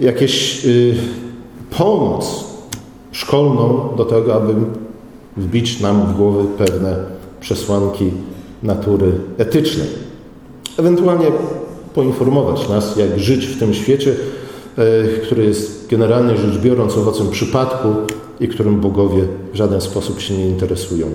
jakieś 0.00 0.64
y, 0.64 0.94
pomoc 1.78 2.44
szkolną 3.12 3.88
do 3.96 4.04
tego, 4.04 4.34
aby 4.34 4.54
wbić 5.36 5.80
nam 5.80 6.06
w 6.06 6.16
głowy 6.16 6.44
pewne 6.58 6.96
przesłanki 7.40 8.10
natury 8.62 9.12
etycznej. 9.38 9.88
Ewentualnie 10.78 11.26
poinformować 11.94 12.68
nas, 12.68 12.96
jak 12.96 13.18
żyć 13.18 13.46
w 13.46 13.58
tym 13.58 13.74
świecie, 13.74 14.14
e, 14.78 15.08
który 15.22 15.44
jest 15.44 15.86
generalnie 15.90 16.36
rzecz 16.36 16.58
biorąc 16.58 16.96
owocem 16.96 17.30
przypadku 17.30 17.88
i 18.40 18.48
którym 18.48 18.80
bogowie 18.80 19.24
w 19.52 19.56
żaden 19.56 19.80
sposób 19.80 20.20
się 20.20 20.34
nie 20.34 20.48
interesują. 20.48 21.06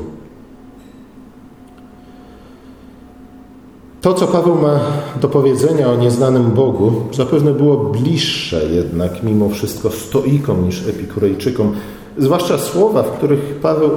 To, 4.01 4.13
co 4.13 4.27
Paweł 4.27 4.55
ma 4.55 4.79
do 5.21 5.27
powiedzenia 5.27 5.89
o 5.89 5.95
nieznanym 5.95 6.51
Bogu, 6.51 6.91
zapewne 7.11 7.53
było 7.53 7.77
bliższe 7.77 8.65
jednak 8.65 9.23
mimo 9.23 9.49
wszystko 9.49 9.89
stoikom 9.89 10.65
niż 10.65 10.87
epikurejczykom, 10.87 11.73
zwłaszcza 12.17 12.57
słowa, 12.57 13.03
w 13.03 13.11
których 13.17 13.39
Paweł, 13.39 13.91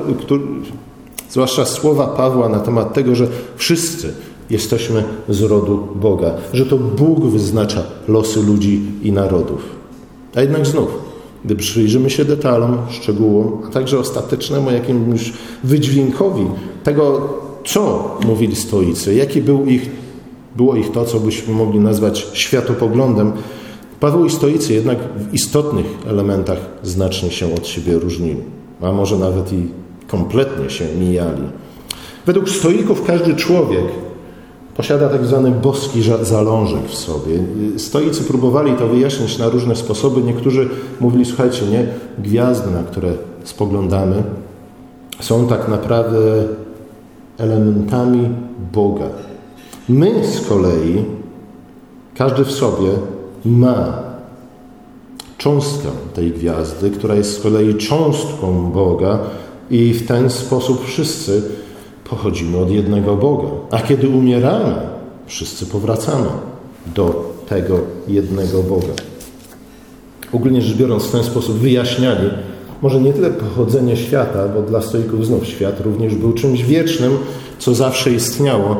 Zwłaszcza 1.30 1.64
słowa 1.64 2.06
Pawła 2.06 2.48
na 2.48 2.60
temat 2.60 2.94
tego, 2.94 3.14
że 3.14 3.28
wszyscy 3.56 4.12
jesteśmy 4.50 5.04
z 5.28 5.42
rodu 5.42 5.88
Boga, 5.94 6.34
że 6.52 6.66
to 6.66 6.78
Bóg 6.78 7.26
wyznacza 7.26 7.82
losy 8.08 8.42
ludzi 8.42 8.82
i 9.02 9.12
narodów. 9.12 9.60
A 10.34 10.40
jednak 10.40 10.66
znów, 10.66 10.88
gdy 11.44 11.56
przyjrzymy 11.56 12.10
się 12.10 12.24
detalom, 12.24 12.78
szczegółom, 12.90 13.62
a 13.68 13.70
także 13.70 13.98
ostatecznemu 13.98 14.70
jakimś 14.70 15.32
wydźwiękowi 15.64 16.46
tego, 16.84 17.28
co 17.64 18.10
mówili 18.26 18.56
stoicy, 18.56 19.14
jaki 19.14 19.42
był 19.42 19.66
ich, 19.66 19.90
było 20.56 20.76
ich 20.76 20.92
to, 20.92 21.04
co 21.04 21.20
byśmy 21.20 21.54
mogli 21.54 21.80
nazwać 21.80 22.26
światopoglądem, 22.32 23.32
Paweł 24.00 24.24
i 24.24 24.30
stoicy 24.30 24.74
jednak 24.74 24.98
w 25.16 25.34
istotnych 25.34 25.86
elementach 26.06 26.58
znacznie 26.82 27.30
się 27.30 27.54
od 27.54 27.66
siebie 27.66 27.98
różnili, 27.98 28.42
a 28.80 28.92
może 28.92 29.18
nawet 29.18 29.52
i 29.52 29.68
kompletnie 30.08 30.70
się 30.70 30.84
mijali. 31.00 31.42
Według 32.26 32.50
stoików 32.50 33.04
każdy 33.06 33.36
człowiek 33.36 33.84
posiada 34.76 35.08
tak 35.08 35.26
zwany 35.26 35.50
boski 35.50 36.02
zalążek 36.22 36.82
w 36.86 36.94
sobie. 36.94 37.44
Stoicy 37.76 38.24
próbowali 38.24 38.72
to 38.72 38.86
wyjaśnić 38.86 39.38
na 39.38 39.48
różne 39.48 39.76
sposoby. 39.76 40.22
Niektórzy 40.22 40.68
mówili, 41.00 41.24
słuchajcie, 41.24 41.66
nie, 41.66 41.86
gwiazdy, 42.18 42.70
na 42.70 42.82
które 42.82 43.12
spoglądamy, 43.44 44.22
są 45.20 45.46
tak 45.46 45.68
naprawdę 45.68 46.18
elementami 47.38 48.28
Boga. 48.72 49.08
My 49.88 50.26
z 50.26 50.48
kolei, 50.48 51.04
każdy 52.14 52.44
w 52.44 52.50
sobie 52.50 52.90
ma 53.44 54.02
cząstkę 55.38 55.88
tej 56.14 56.30
gwiazdy, 56.30 56.90
która 56.90 57.14
jest 57.14 57.36
z 57.36 57.42
kolei 57.42 57.74
cząstką 57.74 58.70
Boga, 58.70 59.18
i 59.70 59.92
w 59.92 60.06
ten 60.06 60.30
sposób 60.30 60.86
wszyscy 60.86 61.42
pochodzimy 62.04 62.58
od 62.58 62.70
jednego 62.70 63.16
Boga. 63.16 63.48
A 63.70 63.80
kiedy 63.80 64.08
umieramy, 64.08 64.74
wszyscy 65.26 65.66
powracamy 65.66 66.26
do 66.94 67.34
tego 67.48 67.80
jednego 68.08 68.62
Boga. 68.62 68.92
Ogólnie 70.32 70.62
rzecz 70.62 70.76
biorąc, 70.76 71.04
w 71.04 71.12
ten 71.12 71.24
sposób 71.24 71.56
wyjaśniali, 71.56 72.30
może 72.82 73.00
nie 73.00 73.12
tyle 73.12 73.30
pochodzenie 73.30 73.96
świata, 73.96 74.48
bo 74.48 74.62
dla 74.62 74.82
stoików 74.82 75.26
znów 75.26 75.46
świat 75.46 75.80
również 75.80 76.14
był 76.14 76.32
czymś 76.32 76.62
wiecznym, 76.62 77.18
co 77.58 77.74
zawsze 77.74 78.10
istniało, 78.10 78.76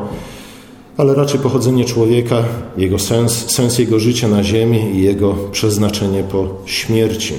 ale 0.97 1.15
raczej 1.15 1.41
pochodzenie 1.41 1.85
człowieka, 1.85 2.45
jego 2.77 2.99
sens, 2.99 3.51
sens 3.51 3.79
jego 3.79 3.99
życia 3.99 4.29
na 4.29 4.43
ziemi 4.43 4.97
i 4.97 5.03
jego 5.03 5.35
przeznaczenie 5.53 6.23
po 6.23 6.49
śmierci. 6.67 7.35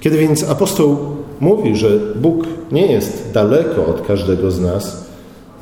Kiedy 0.00 0.18
więc 0.18 0.50
apostoł 0.50 0.96
mówi, 1.40 1.76
że 1.76 1.90
Bóg 2.16 2.44
nie 2.72 2.86
jest 2.86 3.30
daleko 3.34 3.86
od 3.86 4.06
każdego 4.06 4.50
z 4.50 4.60
nas, 4.60 5.08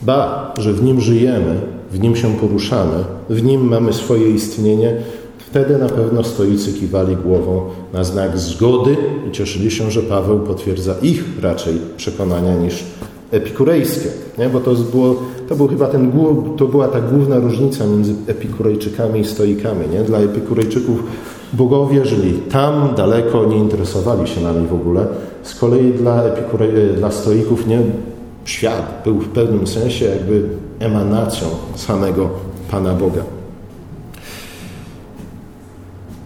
ba, 0.02 0.54
że 0.58 0.72
w 0.72 0.82
Nim 0.82 1.00
żyjemy, 1.00 1.60
w 1.92 2.00
Nim 2.00 2.16
się 2.16 2.34
poruszamy, 2.34 3.04
w 3.30 3.42
Nim 3.42 3.68
mamy 3.68 3.92
swoje 3.92 4.30
istnienie, 4.30 4.94
wtedy 5.38 5.78
na 5.78 5.88
pewno 5.88 6.24
stoicy 6.24 6.72
kiwali 6.72 7.16
głową 7.16 7.62
na 7.92 8.04
znak 8.04 8.38
zgody 8.38 8.96
i 9.28 9.32
cieszyli 9.32 9.70
się, 9.70 9.90
że 9.90 10.02
Paweł 10.02 10.38
potwierdza 10.38 10.94
ich 11.02 11.24
raczej 11.42 11.74
przekonania 11.96 12.56
niż 12.56 12.84
epikurejskie. 13.30 14.08
Nie? 14.38 14.48
Bo 14.48 14.60
to, 14.60 14.74
było, 14.74 15.22
to, 15.48 15.56
był 15.56 15.68
chyba 15.68 15.86
ten, 15.86 16.12
to 16.56 16.66
była 16.66 16.88
ta 16.88 17.00
główna 17.00 17.38
różnica 17.38 17.86
między 17.86 18.14
epikurejczykami 18.26 19.20
i 19.20 19.24
stoikami. 19.24 19.88
Nie? 19.88 20.00
Dla 20.00 20.18
epikurejczyków 20.18 21.02
bogowie 21.52 22.04
żyli 22.04 22.32
tam, 22.32 22.94
daleko, 22.96 23.44
nie 23.44 23.56
interesowali 23.56 24.28
się 24.28 24.40
nami 24.40 24.66
w 24.66 24.74
ogóle. 24.74 25.06
Z 25.42 25.54
kolei 25.54 25.92
dla, 25.92 26.22
epikurej, 26.22 26.70
dla 26.96 27.10
stoików 27.10 27.66
nie, 27.66 27.80
świat 28.44 29.02
był 29.04 29.18
w 29.18 29.28
pewnym 29.28 29.66
sensie 29.66 30.04
jakby 30.04 30.48
emanacją 30.78 31.48
samego 31.74 32.30
Pana 32.70 32.94
Boga. 32.94 33.22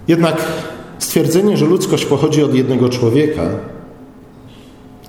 Jednak 0.09 0.37
stwierdzenie, 0.99 1.57
że 1.57 1.67
ludzkość 1.67 2.05
pochodzi 2.05 2.43
od 2.43 2.55
jednego 2.55 2.89
człowieka, 2.89 3.43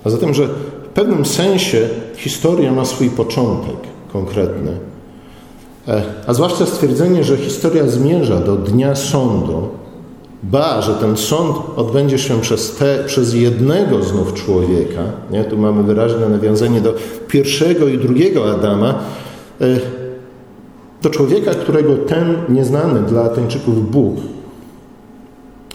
a 0.03 0.09
zatem, 0.09 0.33
że 0.33 0.47
w 0.83 0.93
pewnym 0.93 1.25
sensie 1.25 1.89
historia 2.15 2.71
ma 2.71 2.85
swój 2.85 3.09
początek 3.09 3.75
konkretny, 4.13 4.77
e, 5.87 6.03
a 6.27 6.33
zwłaszcza 6.33 6.65
stwierdzenie, 6.65 7.23
że 7.23 7.37
historia 7.37 7.87
zmierza 7.87 8.39
do 8.39 8.55
dnia 8.55 8.95
sądu, 8.95 9.69
ba, 10.43 10.81
że 10.81 10.93
ten 10.93 11.17
sąd 11.17 11.57
odbędzie 11.75 12.19
się 12.19 12.41
przez, 12.41 12.75
te, 12.75 13.03
przez 13.05 13.33
jednego 13.33 14.03
znów 14.03 14.33
człowieka, 14.33 15.03
nie? 15.31 15.43
tu 15.43 15.57
mamy 15.57 15.83
wyraźne 15.83 16.29
nawiązanie 16.29 16.81
do 16.81 16.93
pierwszego 17.27 17.87
i 17.87 17.97
drugiego 17.97 18.51
Adama, 18.51 18.99
e, 19.61 19.79
do 21.01 21.09
człowieka, 21.09 21.51
którego 21.53 21.97
ten 21.97 22.35
nieznany 22.49 22.99
dla 22.99 23.23
Ateńczyków 23.23 23.91
Bóg 23.91 24.15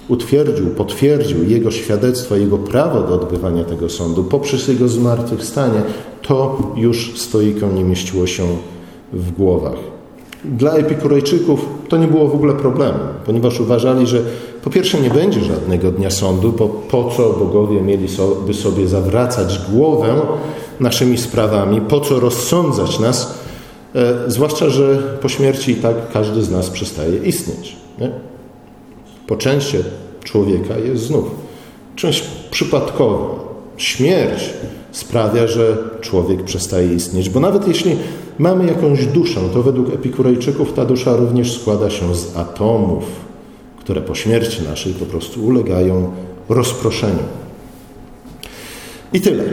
utwierdził, 0.08 0.66
potwierdził 0.66 1.44
jego 1.44 1.70
świadectwo, 1.70 2.36
jego 2.36 2.58
prawo 2.58 3.02
do 3.02 3.14
odbywania 3.14 3.64
tego 3.64 3.88
sądu 3.88 4.24
poprzez 4.24 4.68
jego 4.68 4.88
zmartwychwstanie, 4.88 5.82
to 6.22 6.58
już 6.76 7.20
stoikom 7.20 7.74
nie 7.74 7.84
mieściło 7.84 8.26
się 8.26 8.46
w 9.12 9.30
głowach. 9.30 9.95
Dla 10.46 10.72
Epikurejczyków 10.72 11.66
to 11.88 11.96
nie 11.96 12.06
było 12.06 12.28
w 12.28 12.34
ogóle 12.34 12.54
problemu, 12.54 12.98
ponieważ 13.26 13.60
uważali, 13.60 14.06
że 14.06 14.22
po 14.64 14.70
pierwsze 14.70 15.00
nie 15.00 15.10
będzie 15.10 15.40
żadnego 15.40 15.90
dnia 15.90 16.10
sądu, 16.10 16.52
bo 16.52 16.68
po 16.68 17.10
co 17.16 17.30
bogowie 17.30 17.80
mieliby 17.80 18.54
sobie 18.54 18.88
zawracać 18.88 19.60
głowę 19.70 20.14
naszymi 20.80 21.18
sprawami, 21.18 21.80
po 21.80 22.00
co 22.00 22.20
rozsądzać 22.20 22.98
nas, 22.98 23.34
e, 23.94 24.14
zwłaszcza, 24.26 24.70
że 24.70 24.98
po 25.22 25.28
śmierci 25.28 25.72
i 25.72 25.74
tak 25.76 25.94
każdy 26.12 26.42
z 26.42 26.50
nas 26.50 26.70
przestaje 26.70 27.16
istnieć. 27.16 27.76
Nie? 27.98 28.10
Poczęście 29.26 29.78
człowieka 30.24 30.78
jest 30.78 31.02
znów 31.02 31.24
czymś 31.96 32.22
przypadkowym. 32.50 33.38
Śmierć 33.76 34.50
sprawia, 34.92 35.46
że 35.46 35.76
człowiek 36.00 36.42
przestaje 36.44 36.94
istnieć, 36.94 37.30
bo 37.30 37.40
nawet 37.40 37.68
jeśli 37.68 37.96
mamy 38.38 38.66
jakąś 38.66 39.06
duszę, 39.06 39.40
to 39.54 39.62
według 39.62 39.94
Epikurejczyków 39.94 40.72
ta 40.72 40.84
dusza 40.84 41.16
również 41.16 41.60
składa 41.60 41.90
się 41.90 42.14
z 42.14 42.36
atomów, 42.36 43.04
które 43.80 44.00
po 44.00 44.14
śmierci 44.14 44.62
naszej 44.62 44.92
po 44.92 45.06
prostu 45.06 45.46
ulegają 45.46 46.10
rozproszeniu. 46.48 47.22
I 49.12 49.20
tyle. 49.20 49.44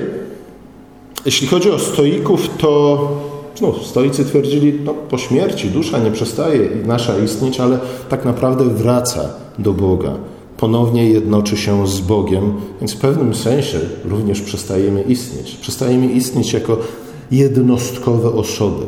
Jeśli 1.26 1.48
chodzi 1.48 1.72
o 1.72 1.80
stoików, 1.80 2.50
to 2.58 3.08
znów 3.56 3.88
stoicy 3.88 4.26
twierdzili, 4.26 4.80
no 4.86 4.93
po 4.93 5.17
śmierci 5.17 5.69
dusza 5.69 6.00
nie 6.00 6.12
przestaje 6.12 6.69
nasza 6.86 7.17
istnieć, 7.17 7.60
ale 7.60 7.80
tak 8.10 8.26
naprawdę 8.26 8.65
wraca 8.65 9.30
do 9.60 9.74
Boga. 9.74 10.13
Ponownie 10.58 11.10
jednoczy 11.10 11.58
się 11.58 11.88
z 11.88 12.00
Bogiem, 12.00 12.54
więc 12.80 12.93
w 12.93 12.98
pewnym 12.98 13.36
sensie 13.36 13.80
również 14.06 14.41
przestajemy 14.41 15.02
istnieć. 15.02 15.58
Przestajemy 15.62 16.06
istnieć 16.06 16.54
jako 16.54 16.78
jednostkowe 17.38 18.32
osoby, 18.32 18.86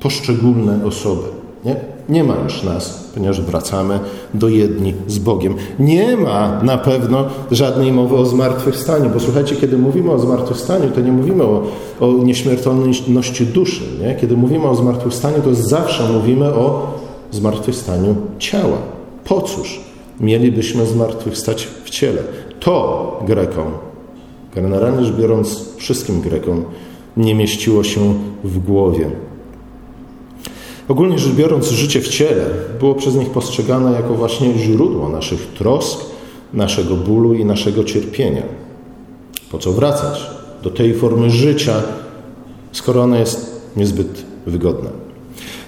poszczególne 0.00 0.84
osoby. 0.84 1.28
Nie? 1.64 1.76
nie 2.08 2.24
ma 2.24 2.34
już 2.44 2.62
nas, 2.62 3.10
ponieważ 3.14 3.40
wracamy 3.40 4.00
do 4.34 4.48
jedni 4.48 4.94
z 5.06 5.18
Bogiem. 5.18 5.54
Nie 5.78 6.16
ma 6.16 6.62
na 6.62 6.78
pewno 6.78 7.24
żadnej 7.50 7.92
mowy 7.92 8.16
o 8.16 8.26
zmartwychwstaniu, 8.26 9.10
bo 9.10 9.20
słuchajcie, 9.20 9.56
kiedy 9.56 9.78
mówimy 9.78 10.10
o 10.10 10.18
zmartwychwstaniu, 10.18 10.90
to 10.90 11.00
nie 11.00 11.12
mówimy 11.12 11.44
o, 11.44 11.62
o 12.00 12.12
nieśmiertelności 12.12 13.46
duszy. 13.46 13.82
Nie? 14.00 14.14
Kiedy 14.20 14.36
mówimy 14.36 14.68
o 14.68 14.74
zmartwychwstaniu, 14.74 15.42
to 15.42 15.54
zawsze 15.54 16.08
mówimy 16.12 16.54
o 16.54 16.86
zmartwychwstaniu 17.30 18.16
ciała. 18.38 18.78
Po 19.24 19.40
cóż 19.40 19.80
mielibyśmy 20.20 20.86
zmartwychwstać 20.86 21.68
w 21.84 21.90
ciele? 21.90 22.22
To 22.60 23.20
Grekom, 23.26 23.66
generalnie 24.54 25.04
rzecz 25.04 25.16
biorąc 25.16 25.64
wszystkim 25.76 26.20
Grekom, 26.20 26.64
nie 27.16 27.34
mieściło 27.34 27.84
się 27.84 28.14
w 28.44 28.58
głowie. 28.58 29.10
Ogólnie 30.88 31.18
rzecz 31.18 31.32
biorąc, 31.32 31.68
życie 31.68 32.00
w 32.00 32.08
ciele 32.08 32.46
było 32.78 32.94
przez 32.94 33.14
nich 33.14 33.30
postrzegane 33.30 33.92
jako 33.92 34.14
właśnie 34.14 34.58
źródło 34.58 35.08
naszych 35.08 35.46
trosk, 35.46 36.00
naszego 36.54 36.94
bólu 36.94 37.34
i 37.34 37.44
naszego 37.44 37.84
cierpienia. 37.84 38.42
Po 39.50 39.58
co 39.58 39.72
wracać 39.72 40.30
do 40.62 40.70
tej 40.70 40.94
formy 40.94 41.30
życia, 41.30 41.82
skoro 42.72 43.02
ona 43.02 43.18
jest 43.18 43.62
niezbyt 43.76 44.24
wygodna? 44.46 44.90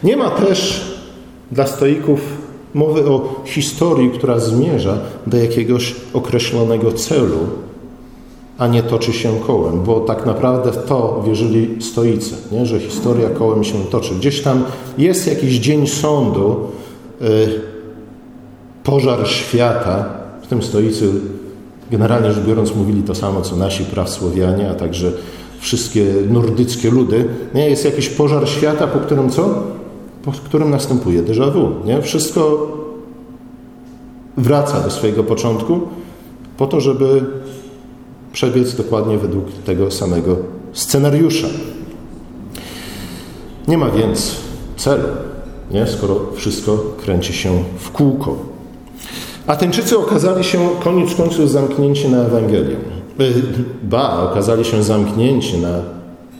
Nie 0.03 0.17
ma 0.17 0.31
też 0.31 0.85
dla 1.53 1.67
stoików 1.67 2.21
mowy 2.75 3.07
o 3.07 3.43
historii, 3.45 4.11
która 4.11 4.39
zmierza 4.39 4.99
do 5.27 5.37
jakiegoś 5.37 5.95
określonego 6.13 6.93
celu, 6.93 7.39
a 8.59 8.66
nie 8.66 8.83
toczy 8.83 9.12
się 9.12 9.40
kołem, 9.47 9.83
bo 9.83 10.01
tak 10.01 10.27
naprawdę 10.27 10.73
w 10.73 10.85
to 10.85 11.23
wierzyli 11.27 11.83
stoicy, 11.83 12.35
nie? 12.53 12.66
że 12.66 12.81
historia 12.81 13.31
kołem 13.31 13.64
się 13.64 13.85
toczy. 13.90 14.14
Gdzieś 14.14 14.42
tam 14.42 14.64
jest 14.99 15.27
jakiś 15.27 15.59
dzień 15.59 15.87
sądu, 15.87 16.57
yy, 17.21 17.29
pożar 18.85 19.29
świata, 19.29 20.05
w 20.42 20.47
tym 20.47 20.62
stoicy 20.62 21.11
generalnie 21.90 22.33
rzecz 22.33 22.44
biorąc 22.44 22.75
mówili 22.75 23.03
to 23.03 23.14
samo, 23.14 23.40
co 23.40 23.57
nasi 23.57 23.85
prawsłowianie, 23.85 24.71
a 24.71 24.75
także 24.75 25.12
wszystkie 25.61 26.05
nordyckie 26.31 26.90
ludy. 26.90 27.29
Nie? 27.55 27.71
Jest 27.71 27.85
jakiś 27.85 28.09
pożar 28.09 28.49
świata, 28.49 28.87
po 28.87 28.99
którym 28.99 29.31
co? 29.31 29.62
Po 30.23 30.33
którym 30.33 30.71
następuje 30.71 31.23
déjà 31.23 31.53
vu. 31.53 31.71
Nie? 31.85 32.03
Wszystko 32.03 32.66
wraca 34.37 34.81
do 34.81 34.90
swojego 34.90 35.25
początku 35.25 35.81
po 36.57 36.66
to, 36.66 36.81
żeby 36.81 37.25
przebiec 38.33 38.75
dokładnie 38.75 39.19
według 39.19 39.53
tego 39.53 39.91
samego 39.91 40.37
scenariusza. 40.73 41.47
Nie 43.69 43.79
ma 43.79 43.91
więc 43.91 44.37
celu, 44.77 45.09
nie? 45.71 45.87
skoro 45.87 46.21
wszystko 46.35 46.85
kręci 47.03 47.33
się 47.33 47.64
w 47.79 47.91
kółko. 47.91 48.37
Ateńczycy 49.47 49.99
okazali 49.99 50.45
się 50.45 50.59
koniec 50.85 51.14
końców 51.14 51.51
zamknięci 51.51 52.09
na 52.09 52.19
Ewangelię. 52.19 52.77
E, 53.21 53.25
ba, 53.83 54.31
okazali 54.31 54.64
się 54.64 54.83
zamknięci 54.83 55.59
na 55.59 55.81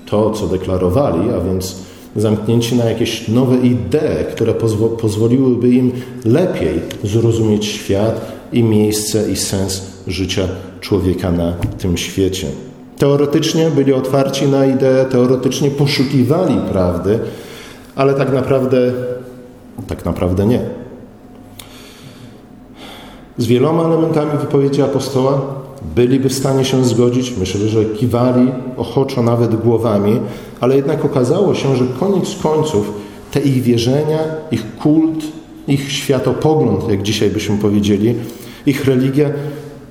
to, 0.07 0.31
co 0.31 0.47
deklarowali, 0.47 1.31
a 1.31 1.41
więc 1.41 1.77
zamknięci 2.17 2.77
na 2.77 2.85
jakieś 2.85 3.29
nowe 3.29 3.57
idee, 3.57 4.25
które 4.33 4.55
pozwo 4.55 4.89
pozwoliłyby 4.89 5.69
im 5.69 5.93
lepiej 6.25 6.81
zrozumieć 7.05 7.67
świat 7.67 8.33
i 8.53 8.63
miejsce 8.63 9.31
i 9.31 9.37
sens 9.37 9.88
życia 10.09 10.49
człowieka 10.81 11.33
na 11.33 11.53
tym 11.79 11.97
świecie. 11.97 12.47
Teoretycznie 12.99 13.71
byli 13.71 13.93
otwarci 13.93 14.49
na 14.49 14.67
ideę, 14.67 15.05
teoretycznie 15.05 15.71
poszukiwali 15.71 16.55
prawdy, 16.73 17.19
ale 17.97 18.15
tak 18.15 18.33
naprawdę, 18.33 18.93
tak 19.87 20.05
naprawdę 20.05 20.47
nie. 20.47 20.61
Z 23.39 23.47
wieloma 23.47 23.83
elementami 23.83 24.39
wypowiedzi 24.39 24.83
apostoła 24.83 25.41
byliby 25.97 26.29
w 26.29 26.33
stanie 26.33 26.65
się 26.65 26.85
zgodzić, 26.85 27.35
myślę, 27.39 27.69
że 27.69 27.85
kiwali 27.85 28.49
ochoczo 28.77 29.23
nawet 29.23 29.57
głowami, 29.57 30.21
ale 30.61 30.77
jednak 30.77 31.05
okazało 31.05 31.55
się, 31.55 31.77
że 31.77 31.85
koniec 32.01 32.37
końców 32.43 32.93
te 33.31 33.41
ich 33.41 33.63
wierzenia, 33.63 34.19
ich 34.51 34.77
kult, 34.77 35.25
ich 35.69 35.93
światopogląd, 35.93 36.89
jak 36.89 37.03
dzisiaj 37.03 37.31
byśmy 37.31 37.59
powiedzieli, 37.59 38.15
ich 38.67 38.85
religia 38.85 39.31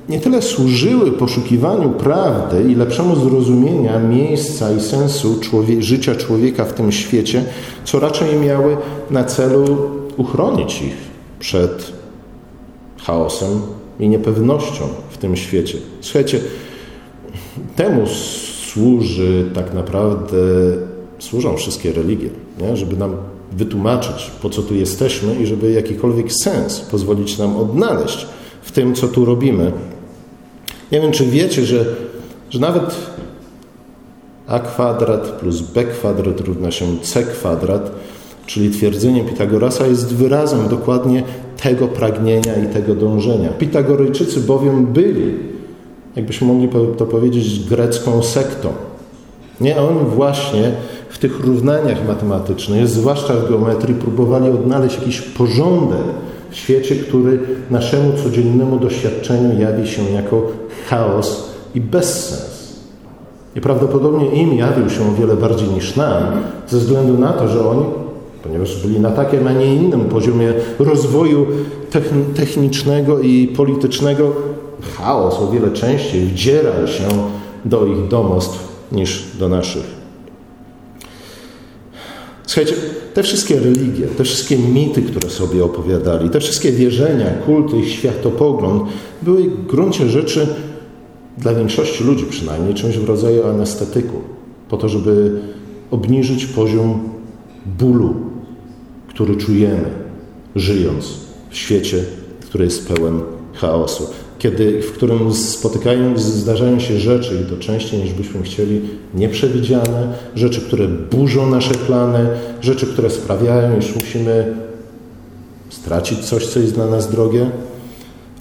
nie 0.10 0.20
tyle 0.20 0.42
służyły 0.42 1.12
poszukiwaniu 1.12 1.90
prawdy 1.90 2.72
i 2.72 2.76
lepszemu 2.76 3.16
zrozumienia 3.16 4.00
miejsca 4.00 4.72
i 4.72 4.82
sensu 4.82 5.40
człowie 5.40 5.82
życia 5.82 6.16
człowieka 6.16 6.66
w 6.66 6.74
tym 6.74 6.92
świecie, 6.92 7.44
co 7.86 8.00
raczej 8.00 8.36
miały 8.36 8.78
na 9.12 9.24
celu 9.24 9.78
uchronić 10.18 10.82
ich 10.82 10.96
przed 11.40 11.92
chaosem 12.98 13.62
i 14.00 14.10
niepewnością 14.10 14.84
w 15.10 15.18
tym 15.18 15.36
świecie. 15.36 15.78
Słuchajcie, 16.02 16.40
temu 17.76 18.08
służy 18.66 19.50
tak 19.54 19.74
naprawdę, 19.74 20.38
służą 21.20 21.58
wszystkie 21.58 21.92
religie, 21.92 22.30
nie? 22.62 22.78
żeby 22.78 22.98
nam 22.98 23.18
wytłumaczyć, 23.52 24.32
po 24.42 24.50
co 24.50 24.62
tu 24.62 24.76
jesteśmy 24.76 25.36
i 25.36 25.46
żeby 25.46 25.72
jakikolwiek 25.72 26.34
sens 26.34 26.80
pozwolić 26.80 27.38
nam 27.38 27.58
odnaleźć 27.58 28.28
w 28.62 28.72
tym, 28.72 28.96
co 28.96 29.08
tu 29.08 29.26
robimy. 29.26 29.72
Nie 30.92 31.02
wiem, 31.02 31.12
czy 31.12 31.26
wiecie, 31.26 31.66
że, 31.66 31.86
że 32.50 32.60
nawet 32.60 32.96
a 34.48 34.60
kwadrat 34.60 35.28
plus 35.28 35.62
b 35.62 35.84
kwadrat 35.84 36.42
równa 36.42 36.72
się 36.72 36.86
c 37.02 37.24
kwadrat, 37.24 37.92
czyli 38.46 38.70
twierdzenie 38.70 39.24
Pitagorasa 39.24 39.88
jest 39.88 40.16
wyrazem 40.16 40.68
dokładnie 40.68 41.24
tego 41.64 41.88
pragnienia 41.88 42.56
i 42.56 42.74
tego 42.74 42.96
dążenia. 42.96 43.50
Pitagorejczycy 43.50 44.40
bowiem 44.40 44.86
byli, 44.86 45.34
jakbyśmy 46.16 46.48
mogli 46.48 46.70
to 46.98 47.06
powiedzieć, 47.06 47.70
grecką 47.70 48.24
sektą. 48.24 48.70
Nie, 49.62 49.78
oni 49.78 50.00
właśnie 50.16 50.72
w 51.10 51.18
tych 51.18 51.40
równaniach 51.40 52.08
matematycznych, 52.08 52.88
zwłaszcza 52.88 53.34
w 53.34 53.50
geometrii, 53.50 53.96
próbowali 53.96 54.50
odnaleźć 54.50 55.00
jakiś 55.00 55.22
porządek 55.22 56.04
w 56.50 56.56
świecie, 56.56 56.96
który 56.96 57.40
naszemu 57.72 58.14
codziennemu 58.24 58.80
doświadczeniu 58.80 59.60
jawi 59.60 59.88
się 59.88 60.04
jako 60.04 60.52
chaos 60.86 61.50
i 61.76 61.82
bezsens. 61.82 62.58
I 63.56 63.62
prawdopodobnie 63.62 64.42
im 64.42 64.54
jawił 64.54 64.90
się 64.90 65.12
o 65.12 65.16
wiele 65.20 65.36
bardziej 65.36 65.68
niż 65.68 65.96
nam, 65.96 66.24
ze 66.68 66.78
względu 66.78 67.18
na 67.18 67.34
to, 67.34 67.48
że 67.48 67.70
oni, 67.70 67.86
ponieważ 68.44 68.82
byli 68.82 69.00
na 69.00 69.12
takim, 69.12 69.48
a 69.48 69.52
nie 69.52 69.76
innym 69.76 70.02
poziomie 70.06 70.54
rozwoju 70.80 71.48
technicznego 72.36 73.20
i 73.20 73.48
politycznego, 73.48 74.32
chaos 74.98 75.40
o 75.40 75.52
wiele 75.52 75.72
częściej 75.72 76.26
wdzierał 76.26 76.88
się 76.88 77.08
do 77.66 77.86
ich 77.86 78.08
domostw 78.08 78.68
niż 78.92 79.26
do 79.40 79.50
naszych. 79.50 79.98
Słuchajcie, 82.48 82.74
te 83.14 83.24
wszystkie 83.24 83.60
religie, 83.60 84.08
te 84.08 84.24
wszystkie 84.24 84.58
mity, 84.58 85.02
które 85.02 85.30
sobie 85.30 85.64
opowiadali, 85.64 86.30
te 86.30 86.40
wszystkie 86.40 86.72
wierzenia, 86.72 87.26
kulty, 87.46 87.90
światopogląd 87.90 88.84
były 89.22 89.44
w 89.44 89.66
gruncie 89.66 90.10
rzeczy 90.10 90.48
dla 91.38 91.54
większości 91.54 92.04
ludzi 92.04 92.26
przynajmniej 92.30 92.74
czymś 92.74 92.98
w 92.98 93.10
rodzaju 93.10 93.48
anestetyku, 93.48 94.22
po 94.70 94.78
to, 94.78 94.90
żeby 94.90 95.42
obniżyć 95.92 96.46
poziom 96.46 97.10
bólu, 97.66 98.14
który 99.10 99.36
czujemy, 99.36 99.90
żyjąc 100.56 101.06
w 101.50 101.58
świecie, 101.58 102.04
który 102.42 102.66
jest 102.66 102.88
pełen 102.88 103.22
chaosu. 103.54 104.08
Kiedy, 104.40 104.82
w 104.82 104.92
którym 104.92 105.34
spotykają, 105.34 106.18
zdarzają 106.18 106.80
się 106.80 107.00
rzeczy, 107.00 107.44
i 107.46 107.50
to 107.50 107.58
częściej 107.58 108.04
niż 108.04 108.14
byśmy 108.14 108.44
chcieli, 108.44 108.82
nieprzewidziane, 109.14 110.14
rzeczy, 110.36 110.62
które 110.62 110.88
burzą 110.88 111.50
nasze 111.50 111.74
plany, 111.74 112.30
rzeczy, 112.62 112.86
które 112.86 113.10
sprawiają, 113.10 113.80
iż 113.80 113.96
musimy 113.96 114.54
stracić 115.70 116.20
coś, 116.20 116.46
co 116.46 116.60
jest 116.60 116.74
dla 116.74 116.88
nas 116.88 117.12
drogie, 117.12 117.50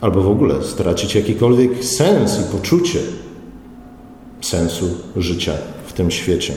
albo 0.00 0.22
w 0.22 0.28
ogóle 0.28 0.62
stracić 0.62 1.14
jakikolwiek 1.14 1.84
sens 1.84 2.40
i 2.40 2.52
poczucie 2.56 2.98
sensu 4.40 4.86
życia 5.16 5.52
w 5.86 5.92
tym 5.92 6.10
świecie. 6.10 6.54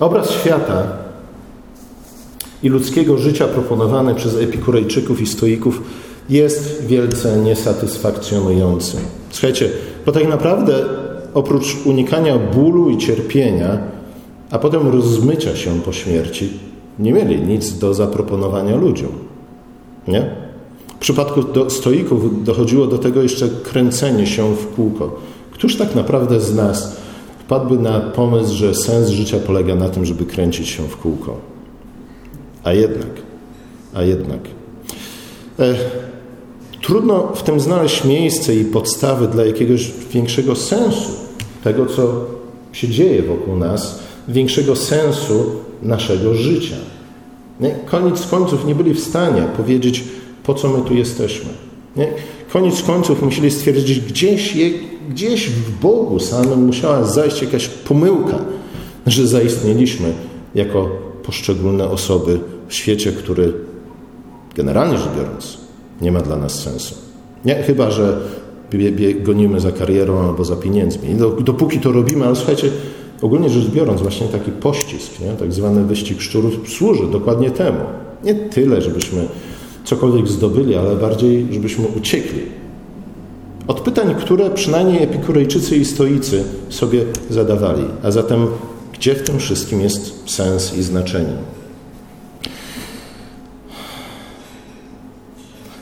Obraz 0.00 0.30
świata 0.30 0.86
i 2.62 2.68
ludzkiego 2.68 3.18
życia 3.18 3.48
proponowany 3.48 4.14
przez 4.14 4.36
epikurejczyków 4.36 5.20
i 5.20 5.26
stoików 5.26 5.82
jest 6.28 6.86
wielce 6.86 7.36
niesatysfakcjonujący. 7.36 8.96
Słuchajcie, 9.30 9.70
bo 10.06 10.12
tak 10.12 10.28
naprawdę 10.28 10.84
oprócz 11.34 11.76
unikania 11.84 12.38
bólu 12.38 12.90
i 12.90 12.98
cierpienia, 12.98 13.78
a 14.50 14.58
potem 14.58 14.88
rozmycia 14.88 15.56
się 15.56 15.80
po 15.80 15.92
śmierci, 15.92 16.50
nie 16.98 17.12
mieli 17.12 17.40
nic 17.40 17.78
do 17.78 17.94
zaproponowania 17.94 18.76
ludziom. 18.76 19.31
Nie? 20.08 20.30
W 20.96 20.98
przypadku 20.98 21.42
do 21.42 21.70
stoików 21.70 22.44
dochodziło 22.44 22.86
do 22.86 22.98
tego 22.98 23.22
jeszcze 23.22 23.48
kręcenie 23.48 24.26
się 24.26 24.54
w 24.54 24.74
kółko. 24.74 25.20
Któż 25.50 25.76
tak 25.76 25.94
naprawdę 25.94 26.40
z 26.40 26.54
nas 26.54 26.96
wpadłby 27.38 27.78
na 27.78 28.00
pomysł, 28.00 28.54
że 28.54 28.74
sens 28.74 29.08
życia 29.08 29.38
polega 29.46 29.74
na 29.74 29.88
tym, 29.88 30.04
żeby 30.04 30.24
kręcić 30.24 30.68
się 30.68 30.82
w 30.82 30.96
kółko? 30.96 31.36
A 32.64 32.72
jednak, 32.72 33.10
a 33.94 34.02
jednak. 34.02 34.40
E, 35.58 35.74
trudno 36.82 37.32
w 37.34 37.42
tym 37.42 37.60
znaleźć 37.60 38.04
miejsce 38.04 38.56
i 38.56 38.64
podstawy 38.64 39.28
dla 39.28 39.44
jakiegoś 39.44 39.90
większego 40.12 40.56
sensu 40.56 41.10
tego, 41.64 41.86
co 41.86 42.24
się 42.72 42.88
dzieje 42.88 43.22
wokół 43.22 43.56
nas, 43.56 43.98
większego 44.28 44.76
sensu 44.76 45.44
naszego 45.82 46.34
życia. 46.34 46.76
Nie? 47.60 47.70
Koniec 47.70 48.26
końców 48.26 48.66
nie 48.66 48.74
byli 48.74 48.94
w 48.94 49.00
stanie 49.00 49.42
powiedzieć, 49.56 50.04
po 50.44 50.54
co 50.54 50.68
my 50.68 50.84
tu 50.88 50.94
jesteśmy. 50.94 51.50
Nie? 51.96 52.08
Koniec 52.52 52.82
końców 52.82 53.22
musieli 53.22 53.50
stwierdzić, 53.50 54.00
gdzieś, 54.00 54.56
je, 54.56 54.70
gdzieś 55.10 55.48
w 55.50 55.80
Bogu 55.80 56.18
samym 56.18 56.66
musiała 56.66 57.04
zajść 57.04 57.42
jakaś 57.42 57.68
pomyłka, 57.68 58.38
że 59.06 59.26
zaistnieliśmy 59.26 60.12
jako 60.54 60.90
poszczególne 61.22 61.88
osoby 61.88 62.40
w 62.68 62.74
świecie, 62.74 63.12
który 63.12 63.52
generalnie 64.54 64.98
rzecz 64.98 65.08
biorąc 65.16 65.58
nie 66.00 66.12
ma 66.12 66.20
dla 66.20 66.36
nas 66.36 66.62
sensu. 66.62 66.94
Nie, 67.44 67.54
chyba, 67.54 67.90
że 67.90 68.20
gonimy 69.22 69.60
za 69.60 69.72
karierą 69.72 70.28
albo 70.28 70.44
za 70.44 70.56
pieniędzmi. 70.56 71.10
I 71.10 71.44
dopóki 71.44 71.80
to 71.80 71.92
robimy, 71.92 72.26
ale 72.26 72.36
słuchajcie, 72.36 72.70
ogólnie 73.22 73.50
rzecz 73.50 73.70
biorąc, 73.70 74.02
właśnie 74.02 74.28
taki 74.28 74.50
pościsk, 74.50 75.20
nie? 75.20 75.32
tak 75.32 75.52
zwany 75.52 75.84
wyścig 75.84 76.20
szczurów, 76.20 76.54
służy 76.68 77.06
dokładnie 77.06 77.50
temu. 77.50 77.80
Nie 78.24 78.34
tyle, 78.34 78.82
żebyśmy 78.82 79.28
cokolwiek 79.84 80.28
zdobyli, 80.28 80.74
ale 80.74 80.96
bardziej, 80.96 81.46
żebyśmy 81.50 81.86
uciekli. 81.86 82.42
Od 83.66 83.80
pytań, 83.80 84.14
które 84.14 84.50
przynajmniej 84.50 85.02
epikurejczycy 85.02 85.76
i 85.76 85.84
stoicy 85.84 86.44
sobie 86.68 87.04
zadawali. 87.30 87.84
A 88.02 88.10
zatem, 88.10 88.46
gdzie 88.92 89.14
w 89.14 89.22
tym 89.22 89.38
wszystkim 89.38 89.80
jest 89.80 90.30
sens 90.30 90.78
i 90.78 90.82
znaczenie? 90.82 91.36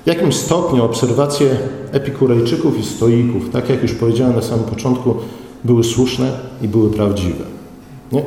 W 0.04 0.06
jakim 0.06 0.32
stopniu 0.32 0.84
obserwacje 0.84 1.56
epikurejczyków 1.92 2.78
i 2.78 2.82
stoików, 2.82 3.50
tak 3.50 3.70
jak 3.70 3.82
już 3.82 3.92
powiedziałem 3.92 4.36
na 4.36 4.42
samym 4.42 4.64
początku, 4.64 5.14
były 5.64 5.84
słuszne 5.84 6.32
i 6.62 6.68
były 6.68 6.90
prawdziwe. 6.90 7.44
Nie? 8.12 8.24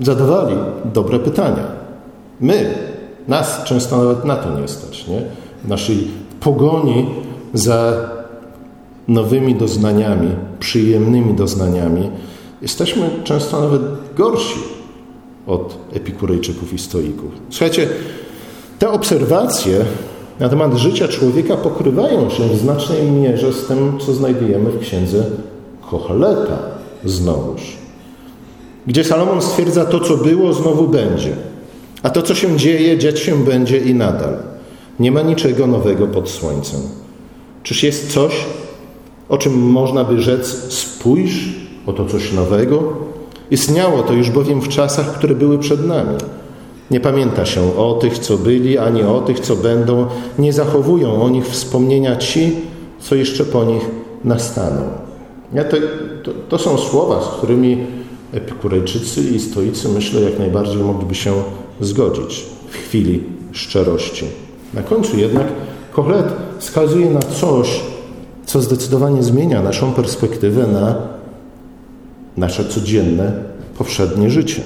Zadawali 0.00 0.56
dobre 0.94 1.18
pytania. 1.18 1.64
My, 2.40 2.74
nas 3.28 3.64
często 3.64 3.96
nawet 3.96 4.24
na 4.24 4.36
to 4.36 4.60
nie 4.60 4.68
stać. 4.68 5.08
Nie? 5.08 5.22
W 5.64 5.68
naszej 5.68 6.08
pogoni 6.40 7.06
za 7.54 8.10
nowymi 9.08 9.54
doznaniami, 9.54 10.28
przyjemnymi 10.60 11.34
doznaniami, 11.34 12.10
jesteśmy 12.62 13.10
często 13.24 13.60
nawet 13.60 13.82
gorsi 14.16 14.58
od 15.46 15.78
epikurejczyków 15.92 16.72
i 16.72 16.78
stoików. 16.78 17.30
Słuchajcie, 17.50 17.88
te 18.78 18.90
obserwacje 18.90 19.84
na 20.40 20.48
temat 20.48 20.74
życia 20.74 21.08
człowieka 21.08 21.56
pokrywają 21.56 22.30
się 22.30 22.48
w 22.48 22.56
znacznej 22.56 23.10
mierze 23.10 23.52
z 23.52 23.66
tym, 23.66 23.98
co 24.06 24.12
znajdujemy 24.12 24.70
w 24.70 24.80
księdze 24.80 25.24
Kochleta 25.90 26.75
znowuż. 27.04 27.62
Gdzie 28.86 29.04
Salomon 29.04 29.42
stwierdza, 29.42 29.84
to 29.84 30.00
co 30.00 30.16
było, 30.16 30.52
znowu 30.52 30.88
będzie. 30.88 31.36
A 32.02 32.10
to, 32.10 32.22
co 32.22 32.34
się 32.34 32.56
dzieje, 32.56 32.98
dziać 32.98 33.20
się 33.20 33.44
będzie 33.44 33.78
i 33.78 33.94
nadal. 33.94 34.36
Nie 35.00 35.12
ma 35.12 35.22
niczego 35.22 35.66
nowego 35.66 36.06
pod 36.06 36.30
słońcem. 36.30 36.80
Czyż 37.62 37.82
jest 37.82 38.12
coś, 38.12 38.32
o 39.28 39.38
czym 39.38 39.52
można 39.52 40.04
by 40.04 40.22
rzec 40.22 40.72
spójrz, 40.72 41.48
oto 41.86 42.06
coś 42.06 42.32
nowego? 42.32 42.92
Istniało 43.50 44.02
to 44.02 44.12
już 44.12 44.30
bowiem 44.30 44.60
w 44.60 44.68
czasach, 44.68 45.12
które 45.12 45.34
były 45.34 45.58
przed 45.58 45.86
nami. 45.86 46.16
Nie 46.90 47.00
pamięta 47.00 47.46
się 47.46 47.76
o 47.76 47.94
tych, 47.94 48.18
co 48.18 48.38
byli, 48.38 48.78
ani 48.78 49.02
o 49.02 49.20
tych, 49.20 49.40
co 49.40 49.56
będą. 49.56 50.06
Nie 50.38 50.52
zachowują 50.52 51.22
o 51.22 51.28
nich 51.28 51.46
wspomnienia 51.46 52.16
ci, 52.16 52.56
co 53.00 53.14
jeszcze 53.14 53.44
po 53.44 53.64
nich 53.64 53.82
nastaną. 54.24 54.82
Ja 55.56 55.64
to, 55.64 55.76
to, 56.22 56.30
to 56.48 56.58
są 56.58 56.78
słowa, 56.78 57.22
z 57.22 57.28
którymi 57.28 57.86
epikurejczycy 58.32 59.20
i 59.20 59.40
stoicy, 59.40 59.88
myślę, 59.88 60.20
jak 60.20 60.38
najbardziej 60.38 60.76
mogliby 60.76 61.14
się 61.14 61.32
zgodzić 61.80 62.44
w 62.68 62.74
chwili 62.74 63.22
szczerości. 63.52 64.24
Na 64.74 64.82
końcu 64.82 65.18
jednak 65.18 65.46
Kohelet 65.92 66.26
wskazuje 66.58 67.10
na 67.10 67.20
coś, 67.20 67.80
co 68.46 68.60
zdecydowanie 68.60 69.22
zmienia 69.22 69.62
naszą 69.62 69.92
perspektywę 69.92 70.66
na 70.66 70.96
nasze 72.36 72.64
codzienne, 72.64 73.32
powszednie 73.78 74.30
życie. 74.30 74.62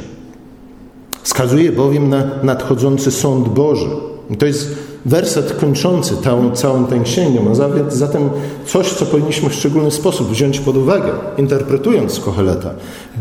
Wskazuje 1.22 1.72
bowiem 1.72 2.08
na 2.08 2.30
nadchodzący 2.42 3.10
sąd 3.10 3.48
Boży. 3.48 3.90
To 4.38 4.46
jest 4.46 4.74
werset 5.06 5.52
kończący 5.52 6.14
całą, 6.24 6.50
całą 6.50 6.86
tę 6.86 7.00
księgę, 7.04 7.40
a 7.50 7.90
zatem 7.90 8.30
coś, 8.66 8.92
co 8.92 9.06
powinniśmy 9.06 9.48
w 9.48 9.54
szczególny 9.54 9.90
sposób 9.90 10.30
wziąć 10.30 10.60
pod 10.60 10.76
uwagę, 10.76 11.12
interpretując 11.38 12.20
Koheleta. 12.20 12.70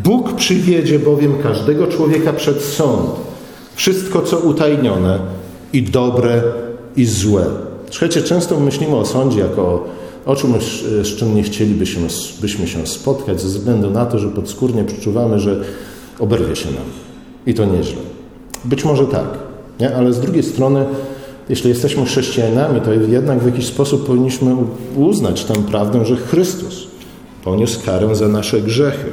Bóg 0.03 0.33
przywiedzie 0.33 0.99
bowiem 0.99 1.33
każdego 1.43 1.87
człowieka 1.87 2.33
przed 2.33 2.61
sąd. 2.61 3.09
Wszystko, 3.75 4.21
co 4.21 4.37
utajnione 4.37 5.19
i 5.73 5.83
dobre 5.83 6.43
i 6.95 7.05
złe. 7.05 7.45
Słuchajcie, 7.89 8.21
często 8.21 8.59
myślimy 8.59 8.95
o 8.95 9.05
sądzie 9.05 9.39
jako 9.39 9.85
o 10.25 10.35
czymś, 10.35 10.63
z 10.81 11.15
czym 11.15 11.35
nie 11.35 11.43
chcielibyśmy 11.43 12.07
byśmy 12.41 12.67
się 12.67 12.87
spotkać, 12.87 13.41
ze 13.41 13.47
względu 13.47 13.89
na 13.89 14.05
to, 14.05 14.19
że 14.19 14.27
podskórnie 14.27 14.83
przeczuwamy, 14.83 15.39
że 15.39 15.61
oberwie 16.19 16.55
się 16.55 16.65
nam. 16.65 16.85
I 17.45 17.53
to 17.53 17.65
nieźle. 17.65 18.01
Być 18.65 18.85
może 18.85 19.05
tak, 19.05 19.48
nie? 19.79 19.95
ale 19.95 20.13
z 20.13 20.19
drugiej 20.19 20.43
strony, 20.43 20.85
jeśli 21.49 21.69
jesteśmy 21.69 22.05
chrześcijanami, 22.05 22.81
to 22.81 22.93
jednak 22.93 23.39
w 23.39 23.45
jakiś 23.45 23.65
sposób 23.65 24.07
powinniśmy 24.07 24.55
uznać 24.95 25.45
tę 25.45 25.53
prawdę, 25.53 26.05
że 26.05 26.15
Chrystus 26.15 26.87
poniósł 27.43 27.85
karę 27.85 28.15
za 28.15 28.27
nasze 28.27 28.61
grzechy. 28.61 29.11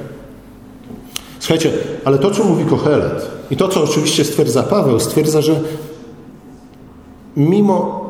Słuchajcie, 1.39 1.71
ale 2.05 2.19
to, 2.19 2.31
co 2.31 2.45
mówi 2.45 2.65
Kohelet 2.65 3.31
i 3.51 3.57
to, 3.57 3.69
co 3.69 3.83
oczywiście 3.83 4.25
stwierdza 4.25 4.63
Paweł, 4.63 5.01
stwierdza, 5.01 5.43
że 5.43 5.61
mimo 7.37 8.07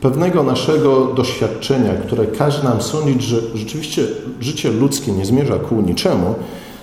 pewnego 0.00 0.42
naszego 0.42 1.04
doświadczenia, 1.04 1.94
które 1.94 2.26
każe 2.26 2.62
nam 2.62 2.82
sądzić, 2.82 3.22
że 3.22 3.40
rzeczywiście 3.54 4.06
życie 4.40 4.70
ludzkie 4.70 5.12
nie 5.12 5.26
zmierza 5.26 5.58
ku 5.58 5.80
niczemu, 5.80 6.34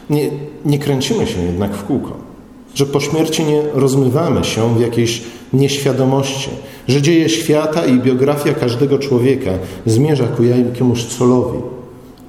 nie, 0.09 0.31
nie 0.65 0.79
kręcimy 0.79 1.27
się 1.27 1.41
jednak 1.41 1.75
w 1.75 1.83
kółko. 1.83 2.32
Że 2.75 2.85
po 2.85 2.99
śmierci 2.99 3.43
nie 3.43 3.61
rozmywamy 3.73 4.43
się 4.43 4.75
w 4.75 4.81
jakiejś 4.81 5.21
nieświadomości. 5.53 6.49
Że 6.87 7.01
dzieje 7.01 7.29
świata 7.29 7.85
i 7.85 7.99
biografia 7.99 8.53
każdego 8.53 8.99
człowieka 8.99 9.51
zmierza 9.85 10.27
ku 10.27 10.43
jakiemuś 10.43 11.03
celowi, 11.03 11.59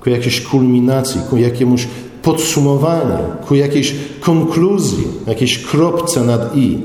ku 0.00 0.10
jakiejś 0.10 0.40
kulminacji, 0.40 1.20
ku 1.30 1.36
jakiemuś 1.36 1.86
podsumowaniu, 2.22 3.18
ku 3.46 3.54
jakiejś 3.54 3.94
konkluzji, 4.20 5.04
jakiejś 5.26 5.58
kropce 5.58 6.24
nad 6.24 6.56
i. 6.56 6.78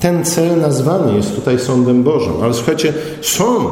Ten 0.00 0.24
cel 0.24 0.60
nazwany 0.60 1.16
jest 1.16 1.34
tutaj 1.34 1.58
sądem 1.58 2.02
Bożym. 2.02 2.32
Ale 2.42 2.54
słuchajcie, 2.54 2.92
sąd 3.20 3.68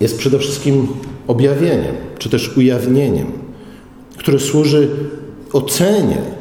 jest 0.00 0.18
przede 0.18 0.38
wszystkim 0.38 0.86
objawieniem, 1.26 1.94
czy 2.18 2.30
też 2.30 2.56
ujawnieniem, 2.56 3.26
które 4.16 4.38
służy 4.38 4.88
ocenie 5.52 6.37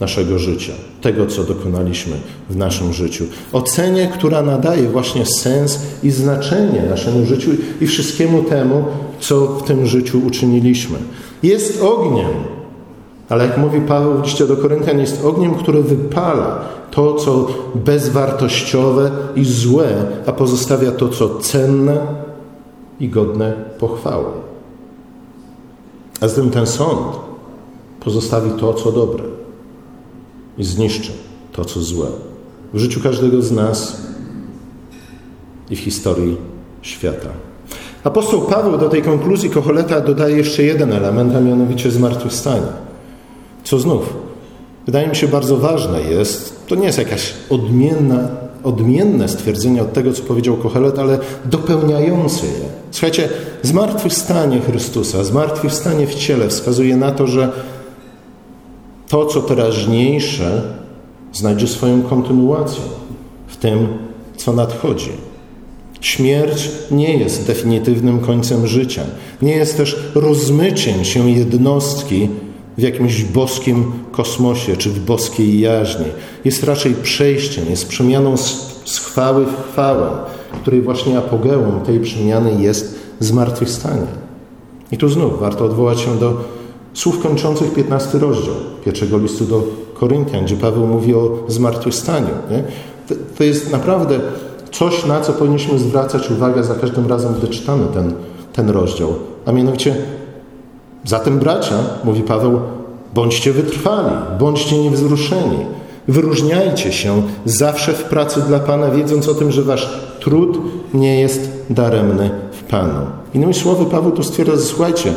naszego 0.00 0.38
życia, 0.38 0.72
tego, 1.00 1.26
co 1.26 1.44
dokonaliśmy 1.44 2.16
w 2.50 2.56
naszym 2.56 2.92
życiu. 2.92 3.24
Ocenie, 3.52 4.08
która 4.14 4.42
nadaje 4.42 4.88
właśnie 4.88 5.26
sens 5.26 5.80
i 6.02 6.10
znaczenie 6.10 6.82
naszemu 6.90 7.26
życiu 7.26 7.50
i 7.80 7.86
wszystkiemu 7.86 8.42
temu, 8.42 8.84
co 9.20 9.46
w 9.46 9.62
tym 9.62 9.86
życiu 9.86 10.20
uczyniliśmy. 10.26 10.98
Jest 11.42 11.82
ogniem, 11.82 12.30
ale 13.28 13.46
jak 13.46 13.58
mówi 13.58 13.80
Paweł 13.80 14.18
w 14.18 14.22
liście 14.22 14.46
do 14.46 14.56
Koryntian, 14.56 15.00
jest 15.00 15.24
ogniem, 15.24 15.54
który 15.54 15.82
wypala 15.82 16.60
to, 16.90 17.14
co 17.14 17.46
bezwartościowe 17.74 19.10
i 19.36 19.44
złe, 19.44 19.88
a 20.26 20.32
pozostawia 20.32 20.92
to, 20.92 21.08
co 21.08 21.38
cenne 21.38 22.06
i 23.00 23.08
godne 23.08 23.52
pochwały. 23.78 24.24
A 26.20 26.28
zatem 26.28 26.50
ten 26.50 26.66
sąd 26.66 27.16
pozostawi 28.00 28.50
to, 28.60 28.74
co 28.74 28.92
dobre 28.92 29.37
i 30.58 30.64
zniszczy 30.64 31.12
to, 31.52 31.64
co 31.64 31.80
złe. 31.80 32.06
W 32.74 32.78
życiu 32.78 33.00
każdego 33.00 33.42
z 33.42 33.52
nas 33.52 33.96
i 35.70 35.76
w 35.76 35.78
historii 35.78 36.36
świata. 36.82 37.28
Apostoł 38.04 38.40
Paweł 38.40 38.78
do 38.78 38.88
tej 38.88 39.02
konkluzji 39.02 39.50
Kocholeta 39.50 40.00
dodaje 40.00 40.36
jeszcze 40.36 40.62
jeden 40.62 40.92
element, 40.92 41.36
a 41.36 41.40
mianowicie 41.40 41.90
zmartwychwstanie. 41.90 42.66
Co 43.64 43.78
znów, 43.78 44.14
wydaje 44.86 45.08
mi 45.08 45.16
się 45.16 45.28
bardzo 45.28 45.56
ważne 45.56 46.02
jest, 46.02 46.66
to 46.66 46.74
nie 46.74 46.86
jest 46.86 46.98
jakaś 46.98 47.34
odmienna, 47.50 48.28
odmienne 48.64 49.28
stwierdzenie 49.28 49.82
od 49.82 49.92
tego, 49.92 50.12
co 50.12 50.22
powiedział 50.22 50.56
Kohelet, 50.56 50.98
ale 50.98 51.18
dopełniające 51.44 52.46
je. 52.46 52.68
Słuchajcie, 52.90 53.28
zmartwychwstanie 53.62 54.60
Chrystusa, 54.60 55.24
zmartwychwstanie 55.24 56.06
w 56.06 56.14
ciele 56.14 56.48
wskazuje 56.48 56.96
na 56.96 57.12
to, 57.12 57.26
że 57.26 57.52
to, 59.08 59.26
co 59.26 59.40
teraźniejsze, 59.40 60.62
znajdzie 61.32 61.66
swoją 61.68 62.02
kontynuację 62.02 62.82
w 63.46 63.56
tym, 63.56 63.88
co 64.36 64.52
nadchodzi. 64.52 65.10
Śmierć 66.00 66.70
nie 66.90 67.16
jest 67.16 67.46
definitywnym 67.46 68.20
końcem 68.20 68.66
życia, 68.66 69.02
nie 69.42 69.52
jest 69.52 69.76
też 69.76 69.96
rozmyciem 70.14 71.04
się 71.04 71.30
jednostki 71.30 72.28
w 72.78 72.82
jakimś 72.82 73.24
boskim 73.24 73.92
kosmosie 74.12 74.76
czy 74.76 74.90
w 74.90 75.04
boskiej 75.04 75.60
jaźni. 75.60 76.06
Jest 76.44 76.64
raczej 76.64 76.94
przejściem, 76.94 77.64
jest 77.70 77.88
przemianą 77.88 78.36
z 78.84 78.98
chwały 78.98 79.46
w 79.46 79.72
chwałę, 79.72 80.10
której 80.62 80.82
właśnie 80.82 81.18
apogeum 81.18 81.80
tej 81.80 82.00
przemiany 82.00 82.62
jest 82.62 82.94
zmartwychwstanie. 83.20 84.06
I 84.92 84.98
tu 84.98 85.08
znów 85.08 85.40
warto 85.40 85.64
odwołać 85.64 86.00
się 86.00 86.18
do 86.18 86.57
słów 86.98 87.22
kończących 87.22 87.74
15 87.74 88.18
rozdział 88.18 88.54
pierwszego 88.84 89.18
listu 89.18 89.44
do 89.44 89.62
Koryntian, 89.94 90.44
gdzie 90.44 90.56
Paweł 90.56 90.86
mówi 90.86 91.14
o 91.14 91.38
zmartwychwstaniu. 91.48 92.28
Nie? 92.50 92.62
To, 93.08 93.14
to 93.38 93.44
jest 93.44 93.72
naprawdę 93.72 94.20
coś, 94.72 95.06
na 95.06 95.20
co 95.20 95.32
powinniśmy 95.32 95.78
zwracać 95.78 96.30
uwagę 96.30 96.64
za 96.64 96.74
każdym 96.74 97.06
razem, 97.06 97.34
gdy 97.34 97.48
czytamy 97.48 97.86
ten, 97.94 98.14
ten 98.52 98.70
rozdział. 98.70 99.14
A 99.46 99.52
mianowicie 99.52 99.96
Zatem, 101.04 101.38
bracia, 101.38 101.74
mówi 102.04 102.22
Paweł, 102.22 102.60
bądźcie 103.14 103.52
wytrwali, 103.52 104.14
bądźcie 104.38 104.78
niewzruszeni. 104.78 105.58
Wyróżniajcie 106.08 106.92
się 106.92 107.22
zawsze 107.44 107.92
w 107.92 108.04
pracy 108.04 108.40
dla 108.40 108.58
Pana, 108.58 108.90
wiedząc 108.90 109.28
o 109.28 109.34
tym, 109.34 109.52
że 109.52 109.62
wasz 109.62 109.98
trud 110.20 110.58
nie 110.94 111.20
jest 111.20 111.50
daremny 111.70 112.30
w 112.52 112.62
Panu. 112.62 113.06
Innymi 113.34 113.54
słowy, 113.54 113.86
Paweł 113.86 114.12
tu 114.12 114.22
stwierdza, 114.22 114.56
słuchajcie, 114.58 115.12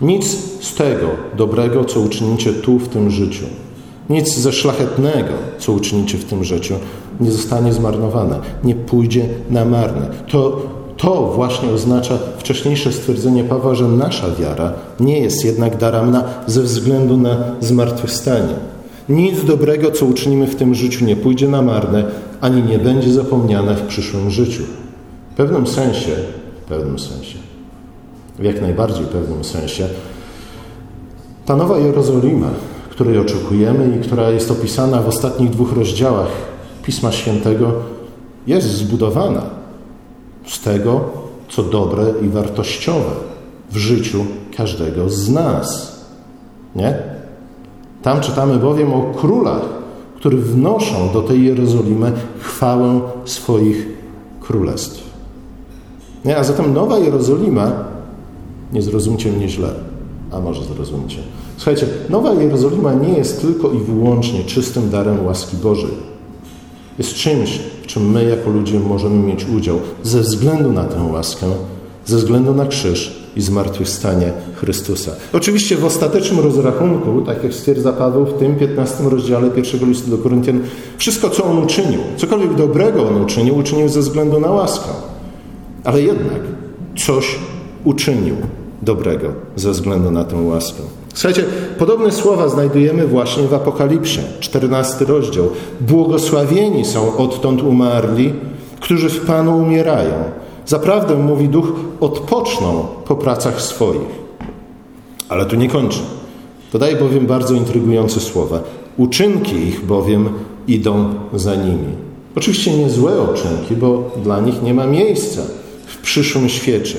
nic 0.00 0.36
z 0.60 0.74
tego 0.74 1.06
dobrego, 1.36 1.84
co 1.84 2.00
uczynicie 2.00 2.52
tu 2.52 2.78
w 2.78 2.88
tym 2.88 3.10
życiu, 3.10 3.44
nic 4.10 4.36
ze 4.36 4.52
szlachetnego, 4.52 5.32
co 5.58 5.72
uczynicie 5.72 6.18
w 6.18 6.24
tym 6.24 6.44
życiu, 6.44 6.74
nie 7.20 7.30
zostanie 7.30 7.72
zmarnowane, 7.72 8.40
nie 8.64 8.74
pójdzie 8.74 9.28
na 9.50 9.64
marne. 9.64 10.10
To 10.28 10.62
to 10.98 11.32
właśnie 11.34 11.70
oznacza 11.70 12.18
wcześniejsze 12.38 12.92
stwierdzenie 12.92 13.44
Pawła, 13.44 13.74
że 13.74 13.84
nasza 13.84 14.26
wiara 14.40 14.72
nie 15.00 15.20
jest 15.20 15.44
jednak 15.44 15.76
daremna 15.76 16.24
ze 16.46 16.62
względu 16.62 17.16
na 17.16 17.36
zmartwychwstanie. 17.60 18.54
Nic 19.08 19.44
dobrego, 19.44 19.90
co 19.90 20.06
uczynimy 20.06 20.46
w 20.46 20.56
tym 20.56 20.74
życiu, 20.74 21.04
nie 21.04 21.16
pójdzie 21.16 21.48
na 21.48 21.62
marne, 21.62 22.04
ani 22.40 22.62
nie 22.62 22.78
będzie 22.78 23.12
zapomniane 23.12 23.74
w 23.74 23.86
przyszłym 23.86 24.30
życiu. 24.30 24.62
W 25.32 25.34
pewnym 25.36 25.66
sensie, 25.66 26.10
w 26.64 26.68
pewnym 26.68 26.98
sensie, 26.98 27.38
w 28.38 28.44
jak 28.44 28.60
najbardziej 28.60 29.06
pewnym 29.06 29.44
sensie, 29.44 29.88
ta 31.48 31.56
nowa 31.56 31.78
Jerozolima, 31.78 32.46
której 32.90 33.18
oczekujemy 33.18 33.96
i 33.96 34.04
która 34.04 34.30
jest 34.30 34.50
opisana 34.50 35.02
w 35.02 35.08
ostatnich 35.08 35.50
dwóch 35.50 35.72
rozdziałach 35.72 36.28
Pisma 36.82 37.12
Świętego, 37.12 37.72
jest 38.46 38.66
zbudowana 38.66 39.42
z 40.46 40.60
tego, 40.60 41.00
co 41.48 41.62
dobre 41.62 42.04
i 42.22 42.28
wartościowe 42.28 43.10
w 43.70 43.76
życiu 43.76 44.24
każdego 44.56 45.10
z 45.10 45.30
nas. 45.30 45.98
Nie? 46.76 46.98
Tam 48.02 48.20
czytamy 48.20 48.56
bowiem 48.56 48.92
o 48.92 49.02
królach, 49.02 49.62
które 50.16 50.36
wnoszą 50.36 51.12
do 51.12 51.22
tej 51.22 51.44
Jerozolimy 51.44 52.12
chwałę 52.40 53.00
swoich 53.24 53.88
królestw. 54.40 55.02
Nie? 56.24 56.36
A 56.36 56.44
zatem 56.44 56.74
Nowa 56.74 56.98
Jerozolima, 56.98 57.72
nie 58.72 58.82
zrozumcie 58.82 59.32
mnie 59.32 59.48
źle, 59.48 59.87
a 60.32 60.40
może 60.40 60.64
zrozumcie. 60.64 61.18
Słuchajcie, 61.56 61.86
Nowa 62.10 62.34
Jerozolima 62.34 62.94
nie 62.94 63.12
jest 63.12 63.40
tylko 63.40 63.72
i 63.72 63.78
wyłącznie 63.78 64.44
czystym 64.44 64.90
darem 64.90 65.26
łaski 65.26 65.56
Bożej. 65.56 65.90
Jest 66.98 67.14
czymś, 67.14 67.58
w 67.82 67.86
czym 67.86 68.10
my 68.10 68.24
jako 68.24 68.50
ludzie 68.50 68.80
możemy 68.80 69.26
mieć 69.26 69.46
udział 69.56 69.80
ze 70.02 70.20
względu 70.20 70.72
na 70.72 70.84
tę 70.84 71.02
łaskę, 71.12 71.46
ze 72.06 72.16
względu 72.16 72.54
na 72.54 72.66
krzyż 72.66 73.28
i 73.36 73.40
zmartwychwstanie 73.42 74.32
Chrystusa. 74.54 75.12
Oczywiście 75.32 75.76
w 75.76 75.84
ostatecznym 75.84 76.40
rozrachunku, 76.40 77.22
tak 77.22 77.44
jak 77.44 77.54
stwierdza 77.54 77.92
Paweł 77.92 78.26
w 78.26 78.38
tym 78.38 78.56
15 78.56 79.04
rozdziale 79.04 79.50
pierwszego 79.50 79.86
listu 79.86 80.10
do 80.10 80.18
Koryntian, 80.18 80.60
wszystko 80.96 81.30
co 81.30 81.44
On 81.44 81.58
uczynił, 81.58 82.00
cokolwiek 82.16 82.54
dobrego 82.54 83.08
On 83.08 83.22
uczynił, 83.22 83.56
uczynił 83.56 83.88
ze 83.88 84.00
względu 84.00 84.40
na 84.40 84.50
łaskę. 84.50 84.88
Ale 85.84 86.02
jednak 86.02 86.40
coś 86.96 87.38
uczynił 87.84 88.36
dobrego 88.82 89.28
ze 89.56 89.70
względu 89.70 90.10
na 90.10 90.24
tę 90.24 90.36
łaskę. 90.36 90.82
Słuchajcie, 91.14 91.44
podobne 91.78 92.12
słowa 92.12 92.48
znajdujemy 92.48 93.06
właśnie 93.06 93.42
w 93.42 93.54
Apokalipsie, 93.54 94.20
14 94.40 95.04
rozdział. 95.04 95.50
Błogosławieni 95.80 96.84
są 96.84 97.16
odtąd 97.16 97.62
umarli, 97.62 98.32
którzy 98.80 99.08
w 99.08 99.26
Panu 99.26 99.58
umierają. 99.58 100.14
Zaprawdę, 100.66 101.14
mówi 101.14 101.48
duch, 101.48 101.72
odpoczną 102.00 102.86
po 103.04 103.16
pracach 103.16 103.60
swoich. 103.60 104.28
Ale 105.28 105.46
tu 105.46 105.56
nie 105.56 105.68
kończy. 105.68 105.98
Dodaje 106.72 106.96
bowiem 106.96 107.26
bardzo 107.26 107.54
intrygujące 107.54 108.20
słowa. 108.20 108.60
Uczynki 108.96 109.56
ich 109.56 109.84
bowiem 109.84 110.28
idą 110.68 111.14
za 111.34 111.54
nimi. 111.54 111.92
Oczywiście 112.36 112.78
nie 112.78 112.90
złe 112.90 113.12
uczynki, 113.20 113.76
bo 113.76 114.10
dla 114.24 114.40
nich 114.40 114.62
nie 114.62 114.74
ma 114.74 114.86
miejsca 114.86 115.42
w 115.86 115.96
przyszłym 115.96 116.48
świecie, 116.48 116.98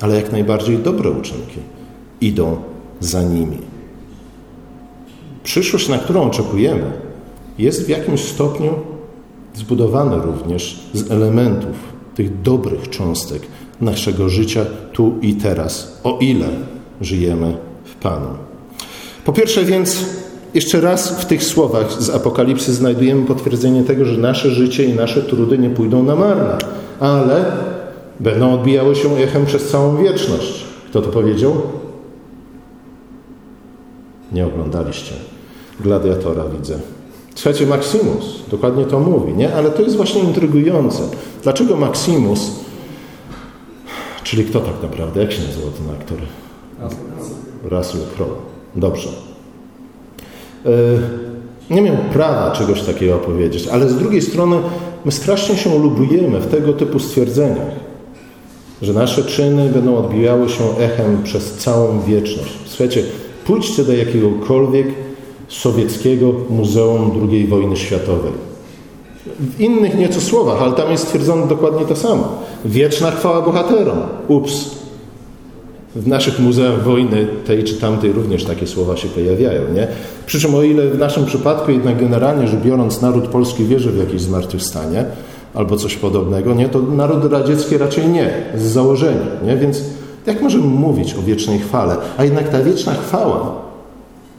ale 0.00 0.16
jak 0.16 0.32
najbardziej 0.32 0.78
dobre 0.78 1.10
uczynki 1.10 1.58
idą 2.20 2.56
za 3.00 3.22
nimi. 3.22 3.58
Przyszłość, 5.44 5.88
na 5.88 5.98
którą 5.98 6.22
oczekujemy, 6.22 6.92
jest 7.58 7.86
w 7.86 7.88
jakimś 7.88 8.20
stopniu 8.20 8.74
zbudowana 9.54 10.16
również 10.16 10.80
z 10.92 11.10
elementów 11.10 11.76
tych 12.14 12.42
dobrych 12.42 12.90
cząstek 12.90 13.42
naszego 13.80 14.28
życia 14.28 14.64
tu 14.92 15.14
i 15.22 15.34
teraz, 15.34 16.00
o 16.04 16.18
ile 16.20 16.48
żyjemy 17.00 17.56
w 17.84 17.94
Panu. 17.94 18.28
Po 19.24 19.32
pierwsze 19.32 19.64
więc, 19.64 20.04
jeszcze 20.54 20.80
raz 20.80 21.20
w 21.20 21.24
tych 21.24 21.44
słowach 21.44 22.02
z 22.02 22.10
Apokalipsy 22.10 22.72
znajdujemy 22.74 23.26
potwierdzenie 23.26 23.84
tego, 23.84 24.04
że 24.04 24.18
nasze 24.18 24.50
życie 24.50 24.84
i 24.84 24.94
nasze 24.94 25.22
trudy 25.22 25.58
nie 25.58 25.70
pójdą 25.70 26.02
na 26.02 26.16
marne, 26.16 26.58
ale 27.00 27.44
będą 28.20 28.54
odbijały 28.54 28.96
się 28.96 29.16
echem 29.16 29.46
przez 29.46 29.68
całą 29.70 29.96
wieczność. 29.96 30.64
Kto 30.90 31.02
to 31.02 31.08
powiedział? 31.08 31.52
Nie 34.32 34.46
oglądaliście. 34.46 35.14
Gladiatora 35.80 36.44
widzę. 36.44 36.78
Słuchajcie, 37.34 37.66
Maximus 37.66 38.42
dokładnie 38.50 38.84
to 38.84 39.00
mówi, 39.00 39.32
nie? 39.32 39.54
Ale 39.54 39.70
to 39.70 39.82
jest 39.82 39.96
właśnie 39.96 40.20
intrygujące. 40.20 41.02
Dlaczego 41.42 41.76
Maximus, 41.76 42.50
czyli 44.24 44.44
kto 44.44 44.60
tak 44.60 44.82
naprawdę, 44.82 45.20
jak 45.20 45.32
się 45.32 45.42
nazywa 45.42 45.66
ten 45.66 45.96
aktor? 46.00 46.18
Russell 47.70 48.00
Crowe. 48.16 48.34
Dobrze. 48.76 49.08
E, 50.66 50.70
nie 51.70 51.82
miał 51.82 51.96
prawa 52.12 52.50
czegoś 52.50 52.82
takiego 52.82 53.18
powiedzieć, 53.18 53.68
ale 53.68 53.88
z 53.88 53.96
drugiej 53.96 54.22
strony 54.22 54.56
my 55.04 55.12
strasznie 55.12 55.56
się 55.56 55.78
lubujemy 55.78 56.40
w 56.40 56.50
tego 56.50 56.72
typu 56.72 56.98
stwierdzeniach, 56.98 57.74
że 58.84 58.92
nasze 58.92 59.24
czyny 59.24 59.68
będą 59.68 59.96
odbijały 59.96 60.48
się 60.48 60.64
echem 60.78 61.22
przez 61.22 61.52
całą 61.52 62.00
wieczność. 62.00 62.52
Słuchajcie, 62.66 63.02
pójdźcie 63.46 63.84
do 63.84 63.92
jakiegokolwiek 63.92 64.86
sowieckiego 65.48 66.32
Muzeum 66.50 67.28
II 67.30 67.46
wojny 67.46 67.76
światowej. 67.76 68.32
W 69.40 69.60
innych 69.60 69.98
nieco 69.98 70.20
słowach, 70.20 70.62
ale 70.62 70.72
tam 70.72 70.90
jest 70.90 71.04
stwierdzone 71.04 71.46
dokładnie 71.46 71.86
to 71.86 71.96
samo. 71.96 72.28
Wieczna 72.64 73.10
chwała 73.10 73.42
bohaterom. 73.42 73.98
Ups. 74.28 74.70
W 75.96 76.08
naszych 76.08 76.38
muzeach 76.38 76.82
wojny 76.82 77.26
tej 77.46 77.64
czy 77.64 77.74
tamtej 77.74 78.12
również 78.12 78.44
takie 78.44 78.66
słowa 78.66 78.96
się 78.96 79.08
pojawiają. 79.08 79.62
Nie? 79.74 79.88
Przy 80.26 80.40
czym 80.40 80.54
o 80.54 80.62
ile 80.62 80.88
w 80.88 80.98
naszym 80.98 81.26
przypadku 81.26 81.70
jednak 81.70 82.00
generalnie 82.00 82.48
rzecz 82.48 82.60
biorąc 82.60 83.02
naród 83.02 83.28
polski 83.28 83.64
wierzy 83.64 83.90
w 83.90 83.98
jakieś 83.98 84.20
zmartwychwstanie 84.20 85.04
albo 85.54 85.76
coś 85.76 85.96
podobnego, 85.96 86.54
nie? 86.54 86.68
to 86.68 86.82
naród 86.82 87.32
radziecki 87.32 87.78
raczej 87.78 88.08
nie, 88.08 88.30
z 88.56 88.62
założenia. 88.62 89.26
Nie? 89.44 89.56
Więc 89.56 89.80
jak 90.26 90.42
możemy 90.42 90.64
mówić 90.64 91.14
o 91.14 91.22
wiecznej 91.22 91.58
chwale? 91.58 91.96
A 92.16 92.24
jednak 92.24 92.48
ta 92.48 92.62
wieczna 92.62 92.94
chwała 92.94 93.64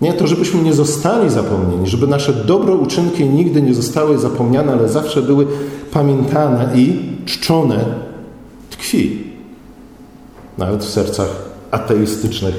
nie 0.01 0.13
to, 0.13 0.27
żebyśmy 0.27 0.61
nie 0.61 0.73
zostali 0.73 1.29
zapomnieni, 1.29 1.87
żeby 1.87 2.07
nasze 2.07 2.33
dobre 2.33 2.73
uczynki 2.73 3.25
nigdy 3.25 3.61
nie 3.61 3.73
zostały 3.73 4.17
zapomniane, 4.17 4.73
ale 4.73 4.89
zawsze 4.89 5.21
były 5.21 5.47
pamiętane 5.91 6.69
i 6.75 6.99
czczone 7.25 7.85
tkwi. 8.69 9.23
Nawet 10.57 10.83
w 10.83 10.89
sercach 10.89 11.29
ateistycznych 11.71 12.55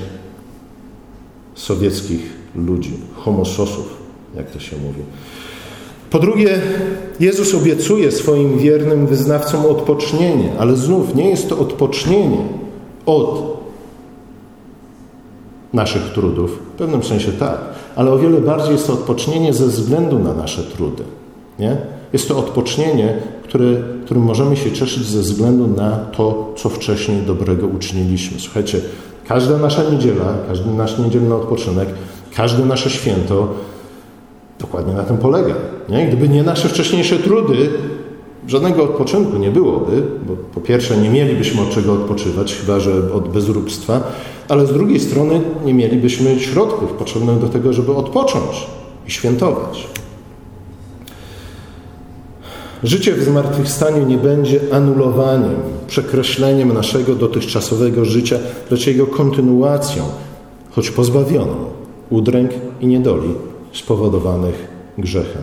sowieckich 1.55 2.33
ludzi, 2.55 2.93
homososów, 3.17 3.97
jak 4.37 4.51
to 4.51 4.61
się 4.61 4.77
mówi. 4.77 5.01
Po 6.11 6.19
drugie, 6.19 6.61
Jezus 7.21 7.55
obiecuje 7.55 8.13
swoim 8.13 8.59
wiernym 8.59 9.07
wyznawcom 9.07 9.67
odpocznienie, 9.67 10.53
ale 10.59 10.77
znów 10.77 11.15
nie 11.15 11.31
jest 11.31 11.49
to 11.49 11.59
odpocznienie 11.59 12.39
od 13.07 13.57
naszych 15.73 16.03
trudów? 16.03 16.51
W 16.75 16.79
pewnym 16.79 17.03
sensie 17.03 17.33
tak, 17.33 17.59
ale 17.97 18.13
o 18.13 18.19
wiele 18.19 18.41
bardziej 18.41 18.73
jest 18.73 18.87
to 18.87 18.93
odpocznienie 18.93 19.53
ze 19.55 19.67
względu 19.67 20.19
na 20.19 20.35
nasze 20.35 20.63
trudy. 20.63 21.03
Nie? 21.59 21.77
Jest 22.13 22.29
to 22.29 22.39
odpocznienie, 22.39 23.19
które, 23.45 23.67
którym 24.05 24.23
możemy 24.23 24.57
się 24.57 24.73
cieszyć 24.73 25.07
ze 25.07 25.21
względu 25.21 25.67
na 25.67 25.97
to, 25.97 26.53
co 26.57 26.69
wcześniej 26.69 27.23
dobrego 27.23 27.67
uczyniliśmy. 27.67 28.41
Słuchajcie, 28.41 28.81
każda 29.29 29.59
nasza 29.59 29.91
niedziela, 29.91 30.35
każdy 30.49 30.71
nasz 30.71 30.99
niedzielny 30.99 31.35
odpoczynek, 31.35 31.89
każde 32.35 32.65
nasze 32.65 32.91
święto 32.91 33.49
dokładnie 34.59 34.95
na 34.95 35.03
tym 35.03 35.19
polega. 35.19 35.55
Nie? 35.89 36.07
Gdyby 36.07 36.29
nie 36.29 36.43
nasze 36.43 36.69
wcześniejsze 36.69 37.19
trudy, 37.19 37.69
żadnego 38.47 38.83
odpoczynku 38.83 39.37
nie 39.37 39.51
byłoby, 39.51 40.03
bo 40.27 40.37
po 40.55 40.61
pierwsze 40.61 40.97
nie 40.97 41.11
mielibyśmy 41.11 41.63
od 41.63 41.71
czego 41.71 41.93
odpoczywać, 41.93 42.55
chyba 42.55 42.81
że 42.81 43.13
od 43.13 43.29
bezróbstwa, 43.29 44.01
ale 44.49 44.67
z 44.67 44.73
drugiej 44.73 45.01
strony 45.01 45.41
nie 45.65 45.75
mielibyśmy 45.75 46.41
środków 46.41 46.93
potrzebnych 46.93 47.39
do 47.39 47.49
tego, 47.49 47.73
żeby 47.73 47.95
odpocząć 47.95 48.67
i 49.07 49.11
świętować. 49.11 49.89
Życie 52.83 53.15
w 53.15 53.23
zmartwychwstaniu 53.23 54.07
nie 54.07 54.19
będzie 54.19 54.61
anulowaniem, 54.73 55.55
przekreśleniem 55.87 56.73
naszego 56.73 57.15
dotychczasowego 57.15 58.05
życia, 58.05 58.39
lecz 58.71 58.87
jego 58.87 59.07
kontynuacją, 59.07 60.05
choć 60.71 60.91
pozbawioną 60.91 61.55
udręk 62.11 62.51
i 62.81 62.87
niedoli 62.87 63.29
spowodowanych 63.79 64.69
grzechem. 64.99 65.43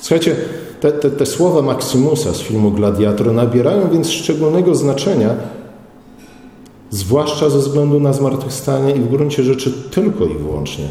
Słuchajcie, 0.00 0.36
te, 0.80 0.92
te, 0.92 1.10
te 1.10 1.26
słowa 1.26 1.62
Maximusa 1.62 2.34
z 2.34 2.40
filmu 2.40 2.70
Gladiator 2.70 3.32
nabierają 3.32 3.90
więc 3.90 4.10
szczególnego 4.10 4.74
znaczenia, 4.74 5.34
zwłaszcza 6.90 7.50
ze 7.50 7.58
względu 7.58 8.00
na 8.00 8.12
zmartwychwstanie 8.12 8.94
i 8.94 9.00
w 9.00 9.08
gruncie 9.08 9.42
rzeczy 9.42 9.72
tylko 9.90 10.24
i 10.24 10.34
wyłącznie 10.34 10.84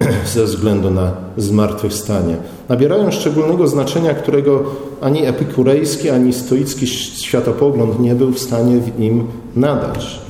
ze 0.34 0.44
względu 0.44 0.90
na 0.90 1.12
zmartwychwstanie. 1.36 2.36
Nabierają 2.68 3.10
szczególnego 3.10 3.68
znaczenia, 3.68 4.14
którego 4.14 4.64
ani 5.00 5.26
epikurejski, 5.26 6.10
ani 6.10 6.32
stoicki 6.32 6.86
światopogląd 6.86 8.00
nie 8.00 8.14
był 8.14 8.32
w 8.32 8.38
stanie 8.38 8.80
w 8.80 9.00
im 9.00 9.26
nadać, 9.56 10.20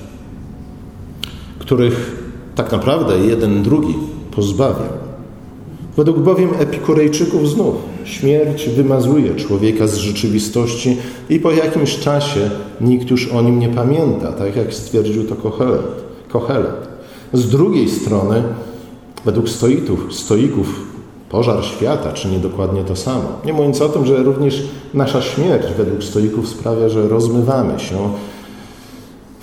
których 1.59 2.23
tak 2.55 2.73
naprawdę 2.73 3.19
jeden 3.19 3.63
drugi 3.63 3.95
pozbawiał. 4.37 4.93
Według 5.97 6.19
bowiem 6.19 6.51
epikurejczyków 6.59 7.49
znów 7.49 7.75
śmierć 8.05 8.69
wymazuje 8.69 9.35
człowieka 9.35 9.87
z 9.87 9.97
rzeczywistości 9.97 10.97
i 11.31 11.41
po 11.41 11.51
jakimś 11.51 11.99
czasie 11.99 12.51
nikt 12.81 13.11
już 13.11 13.29
o 13.29 13.43
nim 13.43 13.59
nie 13.59 13.69
pamięta, 13.69 14.33
tak 14.33 14.57
jak 14.57 14.75
stwierdził 14.75 15.25
to 15.25 15.35
Kohelet. 15.35 16.05
Kohelet. 16.29 16.89
Z 17.33 17.49
drugiej 17.49 17.89
strony, 17.89 18.43
według 19.25 19.49
stoitów, 19.49 20.15
stoików, 20.15 20.81
pożar 21.31 21.65
świata 21.65 22.13
czyni 22.13 22.39
dokładnie 22.39 22.85
to 22.85 22.97
samo. 22.97 23.29
Nie 23.45 23.53
mówiąc 23.53 23.81
o 23.83 23.89
tym, 23.89 24.07
że 24.07 24.23
również 24.23 24.63
nasza 24.95 25.23
śmierć 25.23 25.67
według 25.79 26.05
stoików 26.05 26.49
sprawia, 26.49 26.89
że 26.89 27.09
rozmywamy 27.09 27.81
się 27.81 27.97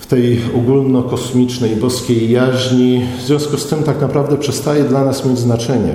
w 0.04 0.06
tej 0.06 0.40
ogólnokosmicznej 0.56 1.76
boskiej 1.76 2.30
jaźni. 2.30 3.06
W 3.18 3.22
związku 3.22 3.56
z 3.56 3.66
tym 3.66 3.82
tak 3.82 4.00
naprawdę 4.00 4.36
przestaje 4.36 4.84
dla 4.84 5.04
nas 5.04 5.26
mieć 5.26 5.38
znaczenie, 5.38 5.94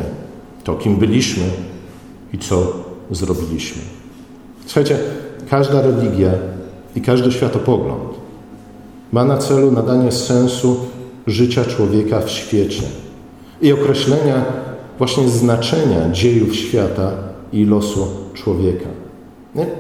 to, 0.64 0.76
kim 0.76 0.96
byliśmy 0.96 1.44
i 2.34 2.38
co 2.38 2.74
zrobiliśmy. 3.12 3.82
Słuchajcie, 4.66 4.98
każda 5.50 5.82
religia 5.82 6.32
i 6.96 7.02
każdy 7.02 7.32
światopogląd 7.32 8.10
ma 9.12 9.26
na 9.26 9.38
celu 9.38 9.72
nadanie 9.72 10.12
sensu 10.12 10.78
życia 11.28 11.66
człowieka 11.66 12.20
w 12.22 12.30
świecie 12.30 12.84
i 13.62 13.74
określenia 13.74 14.46
właśnie 14.98 15.30
znaczenia 15.30 16.10
dziejów 16.12 16.56
świata 16.56 17.12
i 17.54 17.66
losu 17.66 18.08
człowieka. 18.34 18.99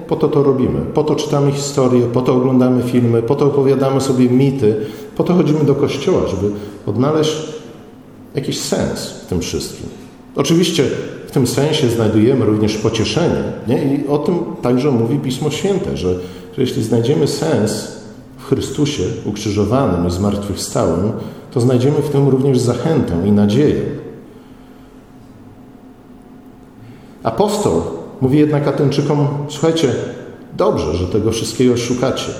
Po 0.07 0.15
to 0.15 0.27
to 0.27 0.43
robimy. 0.43 0.82
Po 0.93 1.03
to 1.03 1.15
czytamy 1.15 1.51
historię, 1.51 2.01
po 2.13 2.21
to 2.21 2.36
oglądamy 2.36 2.84
filmy, 2.84 3.21
po 3.21 3.36
to 3.36 3.45
opowiadamy 3.45 4.01
sobie 4.01 4.30
mity, 4.30 4.75
po 5.17 5.23
to 5.23 5.34
chodzimy 5.34 5.63
do 5.63 5.75
kościoła, 5.75 6.21
żeby 6.27 6.51
odnaleźć 6.86 7.38
jakiś 8.36 8.59
sens 8.59 9.09
w 9.09 9.25
tym 9.25 9.39
wszystkim. 9.39 9.89
Oczywiście 10.36 10.84
w 11.27 11.32
tym 11.32 11.47
sensie 11.47 11.89
znajdujemy 11.89 12.45
również 12.45 12.77
pocieszenie. 12.77 13.43
Nie? 13.67 13.95
I 13.95 14.07
o 14.07 14.17
tym 14.17 14.39
także 14.61 14.91
mówi 14.91 15.19
Pismo 15.19 15.49
Święte, 15.49 15.97
że, 15.97 16.13
że 16.57 16.61
jeśli 16.61 16.84
znajdziemy 16.84 17.27
sens 17.27 17.99
w 18.38 18.45
Chrystusie 18.45 19.03
ukrzyżowanym 19.25 20.07
i 20.07 20.11
zmartwychwstałym, 20.11 21.11
to 21.51 21.61
znajdziemy 21.61 21.97
w 22.01 22.09
tym 22.09 22.27
również 22.27 22.59
zachętę 22.59 23.13
i 23.27 23.32
nadzieję. 23.32 23.82
Apostoł 27.23 27.99
mówi 28.22 28.39
jednak 28.39 28.67
Ateńczykom, 28.67 29.28
słuchajcie, 29.49 29.91
dobrze, 30.57 30.93
że 30.93 31.07
tego 31.07 31.32
wszystkiego 31.32 31.78
szukacie. 31.78 32.32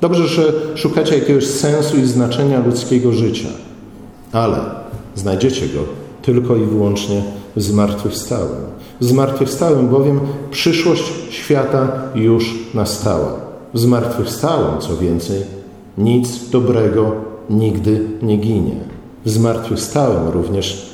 Dobrze, 0.00 0.28
że 0.28 0.52
szukacie 0.74 1.18
jakiegoś 1.18 1.46
sensu 1.46 1.96
i 1.96 2.04
znaczenia 2.04 2.66
ludzkiego 2.66 3.12
życia, 3.12 3.48
ale 4.32 4.56
znajdziecie 5.14 5.66
go 5.68 5.80
tylko 6.22 6.56
i 6.56 6.64
wyłącznie 6.64 7.22
w 7.56 7.62
zmartwychwstałym. 7.62 8.64
W 9.00 9.04
zmartwychwstałym 9.04 9.88
bowiem 9.88 10.20
przyszłość 10.50 11.12
świata 11.30 11.92
już 12.14 12.54
nastała. 12.74 13.34
W 13.74 13.78
zmartwychwstałym, 13.78 14.80
co 14.80 14.96
więcej, 14.96 15.42
nic 15.98 16.50
dobrego 16.50 17.12
nigdy 17.50 18.06
nie 18.22 18.36
ginie. 18.36 18.76
W 19.24 19.30
zmartwychwstałym 19.30 20.28
również 20.28 20.86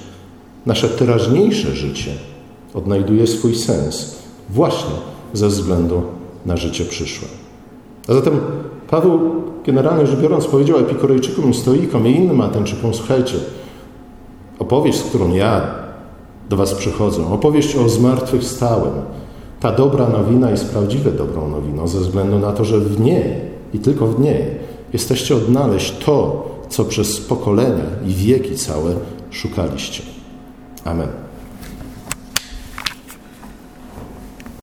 nasze 0.66 0.88
teraźniejsze 0.88 1.74
życie 1.74 2.10
odnajduje 2.74 3.26
swój 3.26 3.54
sens 3.54 4.16
właśnie 4.50 4.94
ze 5.32 5.48
względu 5.48 6.02
na 6.46 6.56
życie 6.56 6.84
przyszłe. 6.84 7.28
A 8.08 8.14
zatem 8.14 8.40
Paweł, 8.90 9.20
generalnie 9.66 10.06
rzecz 10.06 10.20
biorąc, 10.20 10.46
powiedział 10.46 10.78
Epikorejczykom 10.78 11.50
i 11.50 11.54
Stoikom 11.54 12.06
i 12.06 12.16
innym 12.16 12.40
Atenczykom, 12.40 12.94
słuchajcie, 12.94 13.34
opowieść, 14.58 14.98
z 14.98 15.02
którą 15.02 15.34
ja 15.34 15.74
do 16.48 16.56
was 16.56 16.74
przychodzę, 16.74 17.32
opowieść 17.32 17.76
o 17.76 17.88
zmartwychwstałym, 17.88 18.92
ta 19.60 19.72
dobra 19.72 20.08
nowina 20.08 20.50
jest 20.50 20.70
prawdziwie 20.70 21.10
dobrą 21.10 21.48
nowiną, 21.48 21.88
ze 21.88 22.00
względu 22.00 22.38
na 22.38 22.52
to, 22.52 22.64
że 22.64 22.78
w 22.78 23.00
niej 23.00 23.24
i 23.74 23.78
tylko 23.78 24.06
w 24.06 24.20
niej 24.20 24.44
jesteście 24.92 25.36
odnaleźć 25.36 25.98
to, 26.04 26.48
co 26.68 26.84
przez 26.84 27.20
pokolenia 27.20 27.84
i 28.06 28.14
wieki 28.14 28.56
całe 28.56 28.94
szukaliście. 29.30 30.02
Amen. 30.84 31.29